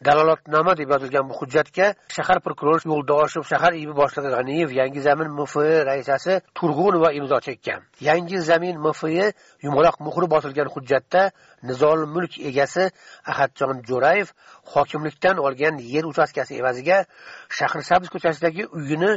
dalolatnoma 0.07 0.73
deb 0.81 0.89
yozilgan 0.95 1.25
bu 1.31 1.35
hujjatga 1.41 1.87
shahar 2.17 2.39
prokurori 2.47 2.91
yo'ldoshev 2.93 3.45
shahar 3.53 3.73
ibi 3.83 3.95
boshlig'i 4.01 4.31
g'aniyev 4.35 4.75
yangi 4.81 5.01
zamin 5.09 5.29
mfi 5.41 5.67
raisasi 5.91 6.41
turg'unova 6.59 7.11
imzo 7.19 7.39
chekkan. 7.47 7.81
Yangi 8.09 8.39
zamin 8.51 8.77
mfi 8.87 9.33
yumaloq 9.67 9.97
muhri 10.07 10.27
bosilgan 10.35 10.69
hujjatda 10.75 11.23
nizol 11.63 12.07
mulk 12.15 12.39
egasi 12.51 12.91
ahadjon 13.33 13.83
jo'rayev 13.91 14.29
hokimlikdan 14.75 15.37
olgan 15.47 15.79
yer 15.95 16.05
uchastkasi 16.13 16.59
evaziga 16.61 16.99
shahrisabz 17.59 18.09
ko'chasidagi 18.15 18.67
uyini 18.79 19.13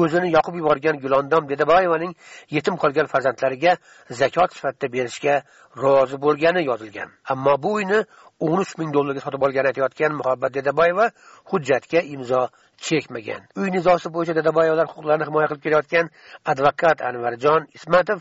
o'zini 0.00 0.32
yoqib 0.36 0.54
yuborgan 0.60 1.00
gulondom 1.04 1.48
dedaboyevaning 1.52 2.12
yetim 2.56 2.74
qolgan 2.82 3.06
farzandlariga 3.12 3.76
zakot 4.20 4.50
sifatida 4.56 4.92
berishga 4.96 5.34
rozi 5.76 6.16
bo'lgani 6.24 6.64
yozilgan. 6.70 7.08
Ammo 7.32 7.62
bu 7.62 7.72
uyni 7.78 8.04
o'n 8.40 8.58
uch 8.64 8.72
ming 8.78 8.90
dollarga 8.96 9.20
sotib 9.26 9.42
olgani 9.46 9.70
aytayotgan 9.70 10.12
muhabbat 10.20 10.54
dedaboyeva 10.58 11.06
hujjatga 11.50 12.00
imzo 12.14 12.40
chekmagan. 12.86 13.42
Uy 13.60 13.70
nizosi 13.76 14.08
bo'yicha 14.14 14.34
dedaboyevalar 14.40 14.86
huquqlarini 14.92 15.28
himoya 15.28 15.46
qilib 15.50 15.62
kelayotgan 15.66 16.10
advokat 16.52 17.02
anvarjon 17.10 17.68
ismatov 17.78 18.18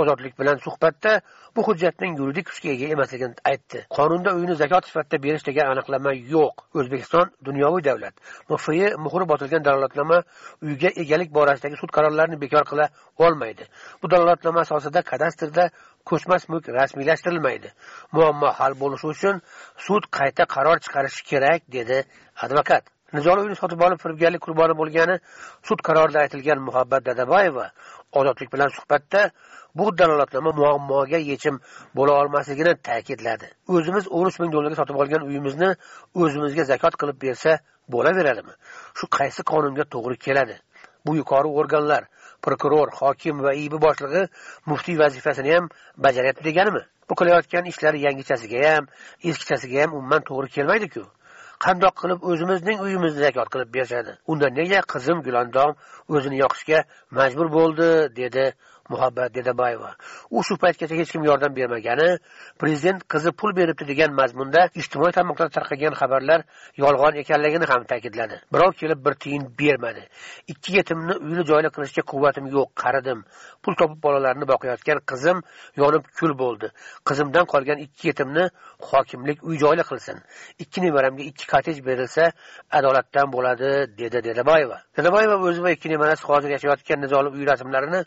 ozodlik 0.00 0.38
bilan 0.40 0.62
suhbatda 0.66 1.12
bu 1.56 1.62
hujjatning 1.68 2.18
yuridik 2.18 2.46
kuchga 2.46 2.68
ega 2.70 2.86
emasligini 2.94 3.34
aytdi. 3.50 3.82
Qonunda 3.96 4.34
uyni 4.38 4.54
zakot 4.62 4.86
sifatida 4.88 5.22
berish 5.26 5.44
degan 5.48 5.70
aniqlama 5.72 6.12
yo'q. 6.34 6.64
O'zbekiston 6.78 7.30
dunyoviy 7.48 7.84
davlat. 7.84 8.14
Mfi 8.50 8.90
muhri 9.04 9.28
bosilgan 9.32 9.64
dalolatnoma 9.68 10.18
uyga 10.62 10.90
egalik 11.04 11.30
borasidagi 11.38 11.76
sud 11.82 11.90
qarorlarini 11.96 12.40
bekor 12.40 12.64
qila 12.70 12.88
olmaydi. 13.18 13.68
Bu 14.02 14.10
dalolatnoma 14.10 14.60
asosida 14.66 15.02
kadastrda 15.12 15.70
ko'chmas 16.10 16.48
mulk 16.48 16.68
rasmiylashtirilmaydi. 16.78 17.72
Muammo 18.12 18.52
hal 18.58 18.76
bo'lishi 18.82 19.06
uchun 19.14 19.40
sud 19.86 20.04
qayta 20.18 20.44
qaror 20.56 20.84
chiqarishi 20.84 21.24
kerak 21.30 21.72
dedi 21.78 22.04
advokat. 22.44 22.84
Nizoli 23.14 23.40
uyni 23.46 23.56
sotib 23.56 23.82
olib 23.86 24.00
firibgarlik 24.02 24.42
qurboni 24.46 24.74
bo'lgani 24.80 25.16
sud 25.68 25.82
qarorida 25.88 26.24
aytilgan 26.24 26.62
muhabbat 26.68 27.04
dadaboyeva 27.08 27.66
ozodlik 28.20 28.52
bilan 28.54 28.72
suhbatda 28.76 29.30
bu 29.78 29.98
dalolatnoma 29.98 30.52
muammoga 30.60 31.18
yechim 31.30 31.60
bo'la 31.96 32.12
olmasligini 32.20 32.74
ta'kidladi. 32.88 33.46
O'zimiz 33.68 34.04
o'n 34.18 34.26
uch 34.30 34.38
ming 34.42 34.52
dollarga 34.54 34.76
sotib 34.80 35.00
olgan 35.02 35.26
uyimizni 35.28 35.70
o'zimizga 36.22 36.64
zakot 36.72 36.94
qilib 37.00 37.18
bersa 37.24 37.58
bo'laveradimi? 37.94 38.54
Shu 38.98 39.10
qaysi 39.18 39.46
qonunga 39.52 39.84
to'g'ri 39.94 40.16
keladi? 40.26 40.56
Bu 41.06 41.16
yuqori 41.20 41.48
organlar 41.62 42.08
prokuror 42.44 42.88
hokim 43.00 43.42
va 43.46 43.52
ib 43.64 43.74
boshlig'i 43.86 44.22
muftiy 44.72 44.98
vazifasini 45.02 45.54
ham 45.56 45.68
bajaryapti 46.06 46.48
deganimi? 46.48 46.82
Bu 47.08 47.14
qilayotgan 47.20 47.68
ishlari 47.72 48.00
yangichasiga 48.06 48.64
ham 48.70 48.88
eskichasiga 49.30 49.82
ham 49.82 49.94
umuman 49.98 50.22
to'g'ri 50.30 50.48
kelmaydiku. 50.56 51.04
Qandoq 51.64 51.94
qilib 52.00 52.24
o'zimizning 52.30 52.80
uyimizni 52.86 53.20
zakot 53.26 53.48
qilib 53.52 53.70
berishadi? 53.76 54.12
Unda 54.32 54.48
nega 54.58 54.80
qizim 54.92 55.22
gulondom 55.26 55.70
o'zini 56.14 56.40
yoqishga 56.44 56.82
majbur 57.18 57.52
bo'ldi? 57.56 57.88
dedi 58.20 58.44
muhabbat 58.90 59.34
dedabayeva. 59.34 59.90
U 60.30 60.42
shu 60.46 60.54
paytgacha 60.62 60.94
hech 61.00 61.10
kim 61.12 61.24
yordam 61.24 61.56
bermagani 61.56 62.18
prezident 62.58 63.00
qizi 63.12 63.30
pul 63.32 63.56
beribdi 63.56 63.88
degan 63.88 64.12
mazmunda 64.20 64.60
ijtimoiy 64.80 65.12
tarmoqlarda 65.18 65.54
tarqagan 65.58 65.94
xabarlar 66.00 66.40
yolg'on 66.82 67.14
ekanligini 67.22 67.66
ham 67.72 67.84
ta'kidladi. 67.90 68.36
Birov 68.52 68.72
kelib 68.80 69.04
bir 69.06 69.14
tiyin 69.22 69.44
bermadi. 69.60 70.02
Ikki 70.52 70.76
yetimni 70.78 71.14
uyli 71.26 71.44
joyli 71.50 71.68
qilishga 71.76 72.02
quvvatim 72.12 72.46
yo'q 72.56 72.68
qaridim. 72.82 73.24
Pul 73.62 73.74
topib 73.80 74.02
bolalarni 74.06 74.48
boqayotgan 74.52 74.98
qizim 75.10 75.42
yonib 75.82 76.04
kul 76.18 76.32
bo'ldi. 76.42 76.70
Qizimdan 77.08 77.44
qolgan 77.52 77.78
ikki 77.86 78.08
yetimni 78.10 78.44
hokimlik 78.90 79.38
uy 79.48 79.56
joyli 79.64 79.84
qilsin. 79.90 80.16
Ikki 80.62 80.78
nevaramga 80.86 81.22
ikki 81.30 81.46
kottej 81.52 81.78
berilsa 81.88 82.30
adolatdan 82.78 83.32
bo'ladi 83.34 83.70
dedi 84.00 84.18
dedabayeva. 84.28 84.78
Dedabayeva 84.98 85.36
o'zi 85.48 85.62
va 85.66 85.70
ikki 85.76 85.88
nevarasi 85.94 86.24
hozir 86.30 86.50
yashayotgan 86.56 87.00
nizoli 87.04 87.28
uy 87.36 87.46
rasmlarini 87.50 88.00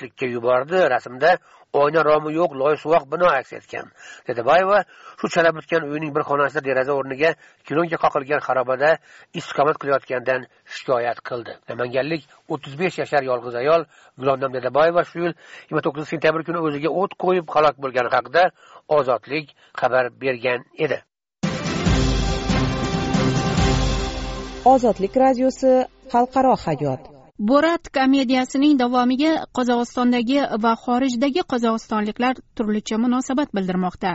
ozodlikka 0.00 0.26
yubordi 0.26 0.78
rasmda 0.90 1.38
oyna 1.72 2.04
romi 2.04 2.32
yo'q 2.34 2.54
loy 2.54 2.76
suvoq 2.76 3.04
bino 3.12 3.26
aks 3.26 3.52
etgan. 3.52 3.86
Dedaboyeva 4.28 4.84
shu 5.20 5.28
chala 5.34 5.50
bitgan 5.58 5.82
uyning 5.92 6.14
bir 6.16 6.22
xonasida 6.30 6.64
deraza 6.68 6.92
o'rniga 6.92 7.34
kilonga 7.66 7.96
qoqilgan 8.04 8.40
xarobada 8.46 8.90
istiqomat 9.38 9.76
qilayotganidan 9.80 10.40
shikoyat 10.76 11.18
qildi. 11.28 11.52
Namanganlik 11.70 12.22
o'ttiz 12.52 12.74
besh 12.80 12.96
yashar 13.02 13.22
yolg'iz 13.30 13.54
ayol 13.62 13.82
gulondam 14.20 14.50
dedaboyeva 14.56 15.04
shu 15.10 15.18
yil 15.24 15.34
yigirma 15.34 15.82
to'qqiz 15.86 16.06
sentyabr 16.12 16.40
kuni 16.48 16.58
o'ziga 16.66 16.90
o't 17.00 17.12
qo'yib 17.24 17.46
halok 17.54 17.76
bo'lgani 17.84 18.10
haqida 18.16 18.42
ozodlik 18.98 19.46
xabar 19.80 20.04
bergan 20.22 20.60
edi. 20.84 20.98
Ozodlik 24.72 25.14
radiosi 25.24 25.72
xalqaro 26.12 26.54
hayot. 26.66 27.19
Borat 27.40 27.88
komediyasining 27.96 28.74
davomiga 28.78 29.30
qozog'istondagi 29.56 30.40
va 30.64 30.72
xorijdagi 30.84 31.44
qozog'istonliklar 31.52 32.40
turlicha 32.56 32.98
munosabat 33.04 33.54
bildirmoqda. 33.56 34.10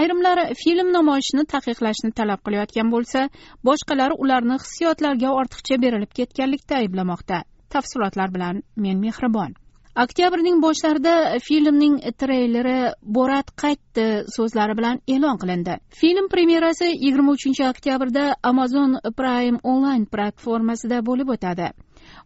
Ayrimlari 0.00 0.44
film 0.64 0.92
namoyishini 0.96 1.46
taqiqlashni 1.54 2.12
talab 2.18 2.44
qilayotgan 2.46 2.92
bo'lsa 2.94 3.24
boshqalari 3.70 4.20
ularni 4.26 4.60
hissiyotlarga 4.64 5.32
ortiqcha 5.40 5.80
berilib 5.86 6.12
ketganlikda 6.20 6.82
ayblamoqda. 6.82 7.42
Tafsilotlar 7.72 8.28
bilan 8.36 8.62
men 8.76 9.00
mehribon. 9.06 9.56
Oktyabrning 10.04 10.60
boshlarida 10.62 11.14
filmning 11.48 11.94
treyleri 12.20 12.78
borat 13.16 13.48
qaytdi 13.62 14.04
so'zlari 14.36 14.76
bilan 14.78 15.00
e'lon 15.14 15.40
qilindi. 15.42 15.80
Film 16.00 16.28
premyerasi 16.34 16.88
yigirma 16.92 17.32
uchinchi 17.38 17.68
oktyabrda 17.72 18.34
amazon 18.52 18.98
prime 19.18 19.58
onlayn 19.72 20.04
platformasida 20.12 21.06
bo'lib 21.08 21.32
o'tadi. 21.36 21.72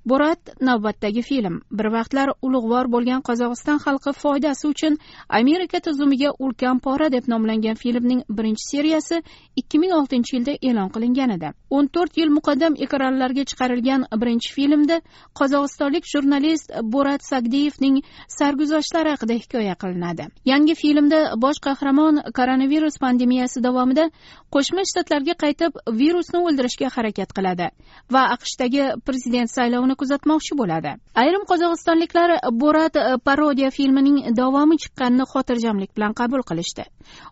Borat 0.07 0.41
navbatdagi 0.61 1.23
film. 1.23 1.61
Bir 1.71 1.89
vaqtlar 1.97 2.33
ulug'vor 2.43 2.91
bo'lgan 2.95 3.21
qozog'iston 3.29 3.79
xalqi 3.85 4.13
foydasi 4.23 4.67
uchun 4.69 4.99
amerika 5.29 5.81
tuzumiga 5.81 6.31
ulkan 6.39 6.79
pora 6.87 7.13
deb 7.13 7.25
nomlangan 7.33 7.75
filmning 7.83 8.23
birinchi 8.29 8.65
seriyasi 8.73 9.23
ikki 9.57 9.79
ming 9.79 9.93
oltinchi 9.99 10.37
yilda 10.37 10.55
e'lon 10.69 10.89
qilingan 10.95 11.31
edi. 11.37 11.49
O'n 11.71 11.87
to'rt 11.95 12.19
yil 12.21 12.31
muqaddam 12.39 12.75
ekranlarga 12.85 13.45
chiqarilgan 13.51 14.07
birinchi 14.21 14.53
filmda 14.57 15.01
qozog'istonlik 15.41 16.05
jurnalist 16.13 16.73
borat 16.95 17.23
sagdiyevning 17.31 17.97
sarguzashtlari 18.39 19.11
haqida 19.15 19.35
hikoya 19.43 19.75
qilinadi. 19.83 20.25
Yangi 20.53 20.75
filmda 20.83 21.21
bosh 21.45 21.61
qahramon 21.67 22.23
koronavirus 22.39 22.99
pandemiyasi 23.05 23.63
davomida 23.67 24.05
qo'shma 24.55 24.83
shtatlarga 24.91 25.35
qaytib 25.45 25.73
virusni 26.01 26.39
o'ldirishga 26.47 26.89
harakat 26.97 27.31
qiladi 27.37 27.67
va 28.15 28.23
aqshdagi 28.37 28.85
prezident 29.07 29.51
saylovini 29.64 29.94
kuzatmoqchi 30.00 30.57
bo'ladi. 30.61 30.90
Ayrim 31.22 31.44
qozog'istonliklar 31.50 32.31
borat 32.62 32.96
e, 32.96 33.05
parodiya 33.29 33.70
filmining 33.77 34.18
davomi 34.40 34.77
chiqqanini 34.83 35.27
xotirjamlik 35.33 35.90
bilan 35.96 36.12
qabul 36.20 36.42
qilishdi. 36.50 36.85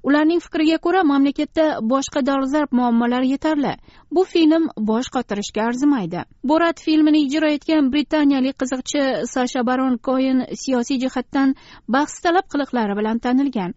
Ularning 0.08 0.40
fikriga 0.46 0.78
ko'ra 0.86 1.02
mamlakatda 1.12 1.66
boshqa 1.92 2.24
dolzarb 2.30 2.72
muammolar 2.78 3.22
yetarli. 3.32 3.74
Bu 4.14 4.24
film 4.32 4.68
bosh 4.90 5.12
qotirishga 5.16 5.66
arzimaydi. 5.68 6.24
Borat 6.52 6.82
filmini 6.86 7.24
ijro 7.26 7.52
etgan 7.56 7.92
britaniyalik 7.94 8.58
qiziqchi 8.62 9.04
sasha 9.34 9.66
baron 9.70 9.98
koen 10.08 10.44
siyosiy 10.64 11.00
jihatdan 11.04 11.54
bahs 11.96 12.20
talab 12.24 12.46
qiliqlari 12.52 12.98
bilan 13.00 13.24
tanilgan. 13.26 13.72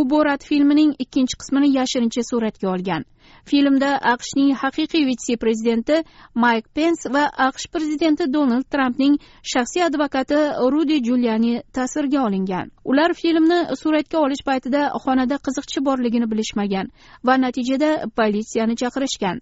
U 0.00 0.02
borat 0.10 0.44
filmining 0.50 0.90
ikkinchi 1.04 1.38
qismini 1.40 1.68
yashirincha 1.78 2.22
suratga 2.30 2.68
olgan. 2.74 3.04
Filmda 3.50 3.90
aqshning 4.12 4.54
haqiqiy 4.62 5.04
vitse 5.10 5.36
prezidenti 5.44 5.96
mayk 6.34 6.64
pens 6.74 7.06
va 7.14 7.24
aqsh 7.48 7.66
prezidenti 7.74 8.28
donald 8.36 8.66
trampning 8.74 9.18
shaxsiy 9.52 9.86
advokati 9.88 10.40
rudi 10.72 11.00
julyani 11.08 11.62
tasvirga 11.72 12.24
olingan. 12.26 12.70
Ular 12.90 13.14
filmni 13.22 13.58
suratga 13.82 14.18
olish 14.26 14.42
paytida 14.48 14.80
xonada 15.04 15.36
qiziqchi 15.46 15.84
borligini 15.88 16.26
bilishmagan 16.32 16.90
va 17.26 17.34
natijada 17.44 17.90
politsiyani 18.18 18.74
chaqirishgan. 18.82 19.36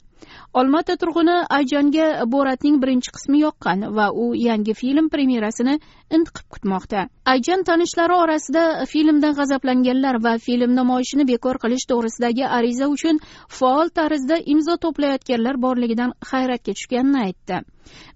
Olmaota 0.60 0.96
turg'uni 1.00 1.36
ayjonga 1.58 2.06
boratning 2.34 2.76
birinchi 2.82 3.12
qismi 3.16 3.40
yoqqan 3.44 3.86
va 3.98 4.06
u 4.22 4.24
yangi 4.46 4.74
film 4.80 5.08
premyerasini 5.14 5.74
intiqib 6.16 6.46
kutmoqda. 6.54 7.06
Ayjon 7.32 7.64
tanishlari 7.68 8.14
orasida 8.24 8.64
filmdan 8.92 9.36
g'azablanganlar 9.38 10.20
va 10.26 10.34
film 10.46 10.74
namoyishini 10.80 11.28
bekor 11.32 11.62
qilish 11.64 11.86
to'g'risidagi 11.90 12.44
ariza 12.58 12.90
uchun 12.94 13.22
faol 13.60 13.94
tarzda 14.00 14.40
imzo 14.54 14.76
to'playotganlar 14.84 15.62
borligidan 15.66 16.14
hayratga 16.32 16.72
tushganini 16.78 17.24
aytdi. 17.26 17.64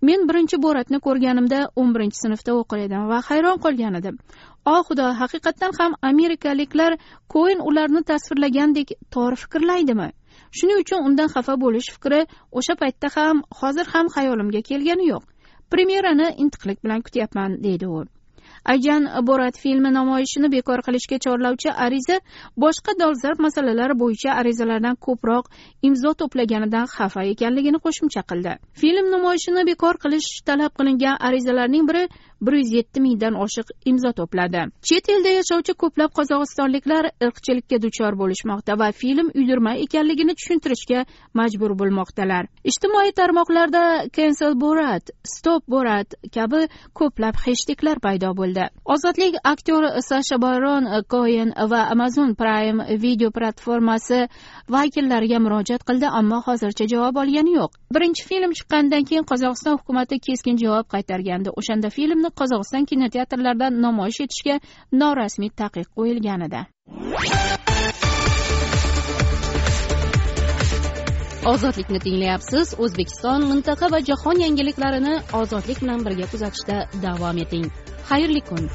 Men 0.08 0.26
birinchi 0.28 0.58
boratni 0.66 0.98
ko'rganimda 1.06 1.60
o'n 1.80 1.92
birinchi 1.94 2.18
sinfda 2.24 2.56
o'qir 2.60 2.86
edim 2.86 3.06
va 3.12 3.20
hayron 3.28 3.62
qolgan 3.64 3.94
edim. 4.00 4.18
O 4.64 4.74
xudo 4.86 5.06
haqiqatdan 5.20 5.72
ham 5.78 5.92
amerikaliklar 6.10 6.92
koen 7.34 7.60
ularni 7.68 8.02
tasvirlagandek 8.10 8.88
to'g'ri 9.14 9.36
fikrlaydimi? 9.42 10.08
Shuning 10.56 10.78
uchun 10.84 11.04
undan 11.08 11.28
xafa 11.34 11.54
bo'lish 11.64 11.90
fikri 11.94 12.20
o'sha 12.60 12.74
paytda 12.82 13.12
ham 13.16 13.44
hozir 13.60 13.86
ham 13.94 14.06
xayolimga 14.16 14.62
kelgani 14.70 15.06
yo'q. 15.12 15.22
Premyerani 15.72 16.28
intiqlik 16.42 16.84
bilan 16.84 17.00
kutyapman 17.06 17.62
deydi 17.66 17.86
u. 17.98 18.02
Ayjan 18.72 19.08
borat 19.26 19.56
filmi 19.62 19.90
namoyishini 19.94 20.48
bekor 20.52 20.80
qilishga 20.86 21.16
chorlovchi 21.24 21.70
ariza 21.84 22.18
boshqa 22.64 22.92
dolzarb 23.00 23.40
masalalar 23.46 23.94
bo'yicha 24.02 24.36
arizalardan 24.42 24.96
ko'proq 25.06 25.48
imzo 25.88 26.12
to'plaganidan 26.20 26.86
xafa 26.96 27.24
ekanligini 27.32 27.80
qo'shimcha 27.86 28.22
qildi. 28.30 28.52
Film 28.82 29.10
namoyishini 29.14 29.66
bekor 29.70 29.98
qilish 30.04 30.28
talab 30.50 30.72
qilingan 30.78 31.16
arizalarning 31.28 31.88
biri 31.90 32.04
bir 32.46 32.52
yuz 32.60 32.72
yetti 32.78 33.00
mingdan 33.00 33.34
oshiq 33.44 33.68
imzo 33.90 34.12
to'pladi. 34.18 34.62
Chet 34.88 35.08
elda 35.14 35.30
yashovchi 35.38 35.74
ko'plab 35.82 36.10
qozog'istonliklar 36.18 37.04
irqchilikka 37.26 37.78
duchor 37.84 38.12
bo'lishmoqda 38.22 38.78
va 38.80 38.88
film 39.02 39.30
uydirma 39.38 39.72
ekanligini 39.84 40.34
tushuntirishga 40.38 41.04
majbur 41.40 41.76
bo'lmoqdalar. 41.80 42.48
Ijtimoiy 42.70 43.12
tarmoqlarda 43.20 43.82
cancel 44.16 44.54
borat 44.64 45.14
stop 45.34 45.62
borat 45.74 46.08
kabi 46.36 46.60
ko'plab 47.00 47.38
heshteklar 47.46 48.02
paydo 48.06 48.32
bo'ldi. 48.40 48.64
Ozodlik 48.94 49.38
aktyori 49.52 50.02
sasha 50.08 50.40
baron 50.46 50.90
koen 51.14 51.54
va 51.72 51.82
amazon 51.94 52.34
prime 52.34 52.98
video 53.04 53.30
platformasi 53.30 54.20
vakillariga 54.76 55.38
murojaat 55.44 55.86
qildi 55.88 56.10
ammo 56.20 56.42
hozircha 56.46 56.88
javob 56.94 57.22
olgani 57.22 57.56
yo'q. 57.58 57.70
Birinchi 57.94 58.26
film 58.30 58.52
chiqqanidan 58.58 59.08
keyin 59.08 59.24
qozog'iston 59.30 59.78
hukumati 59.78 60.18
keskin 60.26 60.56
javob 60.64 60.86
qaytargandi. 60.94 61.54
O'shanda 61.60 61.90
filmni 61.96 62.30
qozog'iston 62.40 62.84
kinoteatrlarida 62.90 63.68
namoyish 63.84 64.20
etishga 64.26 64.56
norasmiy 65.02 65.50
taqiq 65.62 65.88
qo'yilgan 65.96 66.48
edi 66.48 66.62
ozodlikni 71.52 71.98
tinglayapsiz 72.06 72.74
o'zbekiston 72.84 73.48
mintaqa 73.52 73.90
va 73.94 74.00
jahon 74.10 74.42
yangiliklarini 74.44 75.14
ozodlik 75.40 75.82
bilan 75.82 76.04
birga 76.06 76.26
kuzatishda 76.32 76.76
davom 77.06 77.44
eting. 77.44 77.66
Xayrli 78.10 78.42
kun! 78.50 78.68